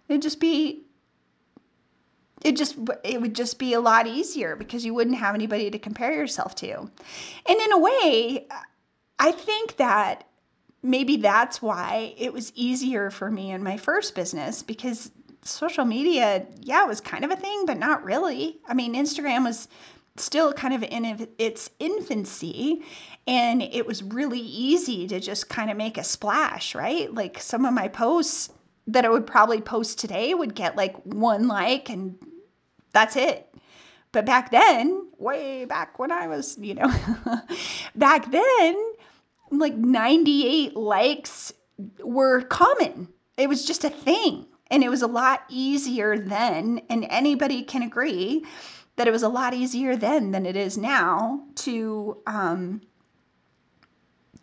It'd 0.08 0.22
just 0.22 0.38
be, 0.38 0.84
it 2.44 2.56
just, 2.56 2.76
it 3.02 3.20
would 3.20 3.34
just 3.34 3.58
be 3.58 3.72
a 3.72 3.80
lot 3.80 4.06
easier 4.06 4.54
because 4.54 4.84
you 4.84 4.94
wouldn't 4.94 5.16
have 5.16 5.34
anybody 5.34 5.70
to 5.70 5.78
compare 5.78 6.14
yourself 6.14 6.54
to. 6.56 6.78
And 6.78 7.60
in 7.60 7.72
a 7.72 7.78
way, 7.78 8.46
I 9.18 9.32
think 9.32 9.76
that 9.76 10.28
maybe 10.84 11.16
that's 11.16 11.62
why 11.62 12.14
it 12.18 12.32
was 12.32 12.52
easier 12.54 13.10
for 13.10 13.30
me 13.30 13.50
in 13.50 13.62
my 13.62 13.78
first 13.78 14.14
business 14.14 14.62
because 14.62 15.10
social 15.42 15.86
media, 15.86 16.46
yeah, 16.60 16.84
was 16.84 17.00
kind 17.00 17.24
of 17.24 17.30
a 17.30 17.36
thing, 17.36 17.64
but 17.66 17.78
not 17.78 18.04
really. 18.04 18.60
I 18.68 18.74
mean, 18.74 18.94
Instagram 18.94 19.44
was 19.44 19.66
still 20.16 20.52
kind 20.52 20.74
of 20.74 20.82
in 20.82 21.26
its 21.38 21.70
infancy 21.78 22.82
and 23.26 23.62
it 23.62 23.86
was 23.86 24.02
really 24.02 24.40
easy 24.40 25.08
to 25.08 25.18
just 25.18 25.48
kind 25.48 25.70
of 25.70 25.76
make 25.76 25.96
a 25.96 26.04
splash, 26.04 26.74
right? 26.74 27.12
Like 27.12 27.40
some 27.40 27.64
of 27.64 27.72
my 27.72 27.88
posts 27.88 28.50
that 28.86 29.06
I 29.06 29.08
would 29.08 29.26
probably 29.26 29.62
post 29.62 29.98
today 29.98 30.34
would 30.34 30.54
get 30.54 30.76
like 30.76 30.94
one 31.04 31.48
like 31.48 31.88
and 31.88 32.18
that's 32.92 33.16
it. 33.16 33.48
But 34.12 34.26
back 34.26 34.50
then, 34.50 35.08
way 35.18 35.64
back 35.64 35.98
when 35.98 36.12
I 36.12 36.28
was, 36.28 36.56
you 36.58 36.74
know, 36.74 36.92
back 37.96 38.30
then, 38.30 38.92
like 39.58 39.74
98 39.74 40.76
likes 40.76 41.52
were 42.02 42.42
common. 42.42 43.08
It 43.36 43.48
was 43.48 43.64
just 43.64 43.84
a 43.84 43.90
thing. 43.90 44.46
And 44.70 44.82
it 44.82 44.88
was 44.88 45.02
a 45.02 45.06
lot 45.06 45.42
easier 45.48 46.18
then. 46.18 46.80
And 46.88 47.06
anybody 47.10 47.62
can 47.62 47.82
agree 47.82 48.44
that 48.96 49.08
it 49.08 49.12
was 49.12 49.22
a 49.22 49.28
lot 49.28 49.54
easier 49.54 49.96
then 49.96 50.30
than 50.30 50.46
it 50.46 50.56
is 50.56 50.78
now 50.78 51.44
to 51.56 52.22
um, 52.26 52.80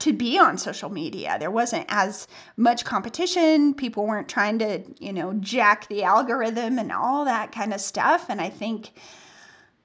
to 0.02 0.13
be 0.13 0.38
on 0.38 0.58
social 0.58 0.89
media. 0.89 1.38
There 1.39 1.52
wasn't 1.52 1.86
as 1.88 2.28
much 2.58 2.86
competition. 2.86 3.74
People 3.76 4.08
weren't 4.08 4.28
trying 4.28 4.58
to, 4.60 4.84
you 5.00 5.13
know, 5.13 5.34
jack 5.34 5.88
the 5.88 6.04
algorithm 6.04 6.80
and 6.80 6.91
all 6.91 7.26
that 7.26 7.52
kind 7.52 7.71
of 7.74 7.80
stuff. 7.80 8.26
And 8.28 8.41
I 8.41 8.50
think 8.50 8.91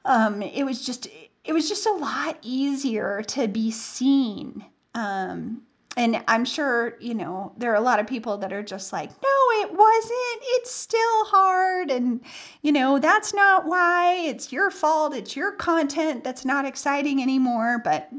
um, 0.06 0.42
it 0.42 0.64
was 0.64 0.84
just 0.84 1.06
it 1.44 1.52
was 1.52 1.68
just 1.68 1.86
a 1.86 1.92
lot 1.92 2.38
easier 2.42 3.22
to 3.28 3.46
be 3.46 3.70
seen. 3.70 4.64
Um, 4.96 5.62
and 5.98 6.22
I'm 6.26 6.44
sure, 6.44 6.94
you 7.00 7.14
know, 7.14 7.52
there 7.56 7.72
are 7.72 7.76
a 7.76 7.80
lot 7.80 8.00
of 8.00 8.06
people 8.06 8.36
that 8.38 8.52
are 8.52 8.62
just 8.62 8.92
like, 8.92 9.10
no, 9.10 9.62
it 9.62 9.72
wasn't. 9.72 10.42
It's 10.56 10.70
still 10.70 11.24
hard. 11.26 11.90
And, 11.90 12.20
you 12.62 12.72
know, 12.72 12.98
that's 12.98 13.32
not 13.32 13.66
why. 13.66 14.14
It's 14.26 14.52
your 14.52 14.70
fault. 14.70 15.14
It's 15.14 15.36
your 15.36 15.52
content 15.52 16.22
that's 16.24 16.44
not 16.44 16.66
exciting 16.66 17.22
anymore. 17.22 17.80
But 17.82 18.10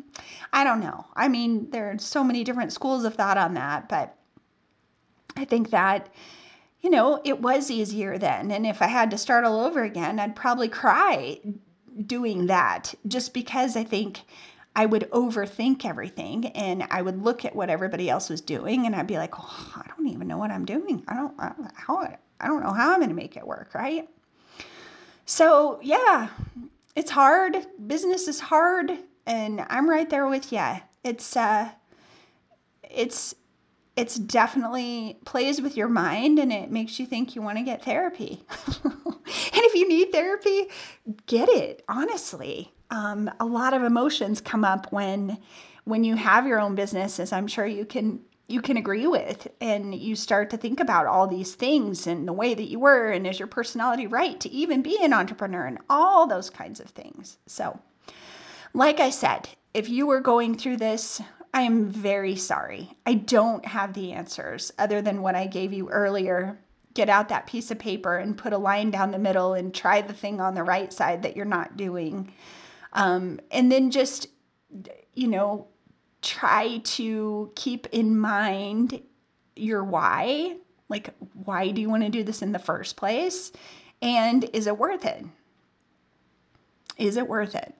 I 0.53 0.63
don't 0.63 0.79
know. 0.79 1.05
I 1.15 1.27
mean, 1.27 1.69
there 1.69 1.91
are 1.91 1.99
so 1.99 2.23
many 2.23 2.43
different 2.43 2.73
schools 2.73 3.03
of 3.03 3.13
thought 3.15 3.37
on 3.37 3.53
that. 3.55 3.89
But 3.89 4.15
I 5.35 5.45
think 5.45 5.69
that, 5.69 6.09
you 6.81 6.89
know, 6.89 7.21
it 7.23 7.41
was 7.41 7.69
easier 7.69 8.17
then. 8.17 8.49
And 8.49 8.65
if 8.65 8.81
I 8.81 8.87
had 8.87 9.11
to 9.11 9.19
start 9.19 9.45
all 9.45 9.59
over 9.59 9.83
again, 9.83 10.19
I'd 10.19 10.35
probably 10.35 10.69
cry 10.69 11.39
doing 12.05 12.47
that 12.47 12.95
just 13.07 13.35
because 13.35 13.75
I 13.75 13.83
think 13.83 14.21
I 14.77 14.85
would 14.85 15.09
overthink 15.09 15.85
everything 15.85 16.45
and 16.49 16.83
I 16.91 17.01
would 17.01 17.23
look 17.23 17.43
at 17.45 17.55
what 17.55 17.71
everybody 17.71 18.11
else 18.11 18.29
was 18.29 18.41
doing 18.41 18.85
and 18.85 18.95
I'd 18.95 19.07
be 19.07 19.17
like, 19.17 19.33
oh, 19.35 19.73
I 19.75 19.89
don't 19.97 20.07
even 20.07 20.27
know 20.27 20.37
what 20.37 20.51
I'm 20.51 20.65
doing. 20.65 21.03
I 21.07 21.15
don't, 21.15 21.33
I 21.39 21.51
how 21.73 22.07
I 22.39 22.45
don't 22.45 22.61
know 22.61 22.71
how 22.71 22.91
I'm 22.91 22.99
going 22.99 23.09
to 23.09 23.15
make 23.15 23.35
it 23.35 23.47
work, 23.47 23.73
right? 23.73 24.07
So, 25.25 25.79
yeah, 25.81 26.29
it's 26.95 27.09
hard. 27.09 27.57
Business 27.87 28.27
is 28.27 28.39
hard 28.39 28.91
and 29.25 29.65
I'm 29.67 29.89
right 29.89 30.07
there 30.07 30.27
with 30.27 30.53
you. 30.53 30.75
It's 31.03 31.35
uh 31.35 31.71
it's 32.83 33.33
it's 33.95 34.15
definitely 34.15 35.17
plays 35.25 35.59
with 35.59 35.75
your 35.75 35.89
mind 35.89 36.37
and 36.37 36.53
it 36.53 36.69
makes 36.69 36.99
you 36.99 37.07
think 37.07 37.35
you 37.35 37.41
want 37.41 37.57
to 37.57 37.63
get 37.63 37.83
therapy. 37.83 38.45
and 38.83 38.93
if 39.25 39.73
you 39.73 39.89
need 39.89 40.11
therapy, 40.11 40.67
get 41.25 41.49
it, 41.49 41.83
honestly 41.89 42.73
um, 42.89 43.29
a 43.39 43.45
lot 43.45 43.73
of 43.73 43.83
emotions 43.83 44.41
come 44.41 44.63
up 44.63 44.91
when 44.91 45.37
when 45.83 46.03
you 46.03 46.17
have 46.17 46.45
your 46.45 46.59
own 46.59 46.75
business, 46.75 47.17
as 47.17 47.31
I'm 47.31 47.47
sure 47.47 47.65
you 47.65 47.85
can 47.85 48.19
you 48.49 48.61
can 48.61 48.77
agree 48.77 49.07
with, 49.07 49.47
and 49.59 49.93
you 49.93 50.15
start 50.15 50.49
to 50.51 50.57
think 50.57 50.79
about 50.79 51.05
all 51.05 51.27
these 51.27 51.55
things 51.55 52.07
and 52.07 52.27
the 52.27 52.33
way 52.33 52.53
that 52.53 52.69
you 52.69 52.79
were, 52.79 53.09
and 53.09 53.27
is 53.27 53.39
your 53.39 53.47
personality 53.47 54.07
right 54.07 54.39
to 54.39 54.49
even 54.49 54.81
be 54.81 54.97
an 55.01 55.13
entrepreneur, 55.13 55.65
and 55.65 55.79
all 55.89 56.27
those 56.27 56.49
kinds 56.49 56.79
of 56.79 56.89
things. 56.89 57.37
So, 57.45 57.79
like 58.73 58.99
I 58.99 59.09
said, 59.09 59.49
if 59.73 59.89
you 59.89 60.07
were 60.07 60.21
going 60.21 60.57
through 60.57 60.77
this, 60.77 61.21
I 61.53 61.61
am 61.63 61.89
very 61.89 62.35
sorry. 62.35 62.97
I 63.05 63.15
don't 63.15 63.65
have 63.65 63.93
the 63.93 64.11
answers 64.13 64.71
other 64.77 65.01
than 65.01 65.21
what 65.21 65.35
I 65.35 65.47
gave 65.47 65.73
you 65.73 65.89
earlier. 65.89 66.59
Get 66.93 67.09
out 67.09 67.29
that 67.29 67.47
piece 67.47 67.69
of 67.69 67.79
paper 67.79 68.17
and 68.17 68.37
put 68.37 68.53
a 68.53 68.57
line 68.57 68.91
down 68.91 69.11
the 69.11 69.19
middle 69.19 69.53
and 69.53 69.73
try 69.73 70.01
the 70.01 70.13
thing 70.13 70.39
on 70.39 70.55
the 70.55 70.63
right 70.63 70.91
side 70.91 71.23
that 71.23 71.35
you're 71.35 71.45
not 71.45 71.77
doing. 71.77 72.33
Um, 72.97 73.39
and 73.51 73.71
then 73.71 73.91
just, 73.91 74.27
you 75.13 75.27
know, 75.27 75.67
try 76.23 76.79
to 76.79 77.51
keep 77.55 77.87
in 77.91 78.17
mind 78.17 79.01
your 79.55 79.83
why. 79.83 80.57
Like, 80.89 81.13
why 81.45 81.69
do 81.69 81.79
you 81.79 81.89
want 81.89 82.03
to 82.03 82.09
do 82.09 82.23
this 82.23 82.41
in 82.41 82.51
the 82.51 82.59
first 82.59 82.97
place? 82.97 83.51
And 84.01 84.43
is 84.51 84.65
it 84.65 84.77
worth 84.77 85.05
it? 85.05 85.23
Is 86.97 87.17
it 87.17 87.27
worth 87.27 87.53
it? 87.53 87.75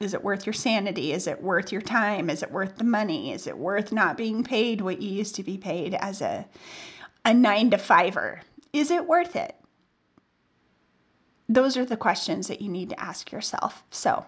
Is 0.00 0.14
it 0.14 0.24
worth 0.24 0.46
your 0.46 0.54
sanity? 0.54 1.12
Is 1.12 1.26
it 1.26 1.42
worth 1.42 1.70
your 1.70 1.82
time? 1.82 2.30
Is 2.30 2.42
it 2.42 2.50
worth 2.50 2.78
the 2.78 2.84
money? 2.84 3.32
Is 3.32 3.46
it 3.46 3.58
worth 3.58 3.92
not 3.92 4.16
being 4.16 4.42
paid 4.42 4.80
what 4.80 5.02
you 5.02 5.10
used 5.10 5.34
to 5.34 5.42
be 5.42 5.58
paid 5.58 5.94
as 5.94 6.22
a, 6.22 6.46
a 7.24 7.34
nine 7.34 7.70
to 7.70 7.78
fiver? 7.78 8.40
Is 8.72 8.90
it 8.90 9.06
worth 9.06 9.36
it? 9.36 9.56
Those 11.48 11.76
are 11.76 11.84
the 11.84 11.98
questions 11.98 12.48
that 12.48 12.62
you 12.62 12.70
need 12.70 12.88
to 12.90 13.00
ask 13.00 13.30
yourself. 13.30 13.84
So, 13.90 14.24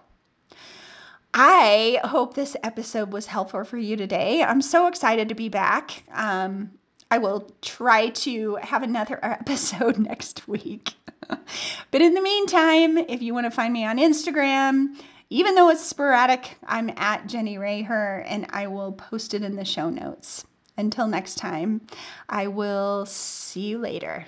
I 1.39 1.99
hope 2.03 2.33
this 2.33 2.57
episode 2.63 3.13
was 3.13 3.27
helpful 3.27 3.63
for 3.63 3.77
you 3.77 3.95
today. 3.95 4.41
I'm 4.41 4.59
so 4.59 4.87
excited 4.87 5.29
to 5.29 5.35
be 5.35 5.49
back. 5.49 6.03
Um, 6.11 6.71
I 7.11 7.19
will 7.19 7.51
try 7.61 8.09
to 8.09 8.55
have 8.55 8.81
another 8.81 9.19
episode 9.23 9.99
next 9.99 10.47
week. 10.47 10.93
but 11.91 12.01
in 12.01 12.15
the 12.15 12.23
meantime, 12.23 12.97
if 12.97 13.21
you 13.21 13.35
want 13.35 13.45
to 13.45 13.51
find 13.51 13.71
me 13.71 13.85
on 13.85 13.99
Instagram, 13.99 14.95
even 15.29 15.53
though 15.53 15.69
it's 15.69 15.85
sporadic, 15.85 16.57
I'm 16.65 16.89
at 16.97 17.27
Jenni 17.27 17.59
Reher 17.59 18.23
and 18.25 18.47
I 18.49 18.65
will 18.65 18.93
post 18.93 19.35
it 19.35 19.43
in 19.43 19.57
the 19.57 19.65
show 19.65 19.91
notes. 19.91 20.43
Until 20.75 21.07
next 21.07 21.35
time, 21.35 21.81
I 22.27 22.47
will 22.47 23.05
see 23.05 23.67
you 23.67 23.77
later. 23.77 24.25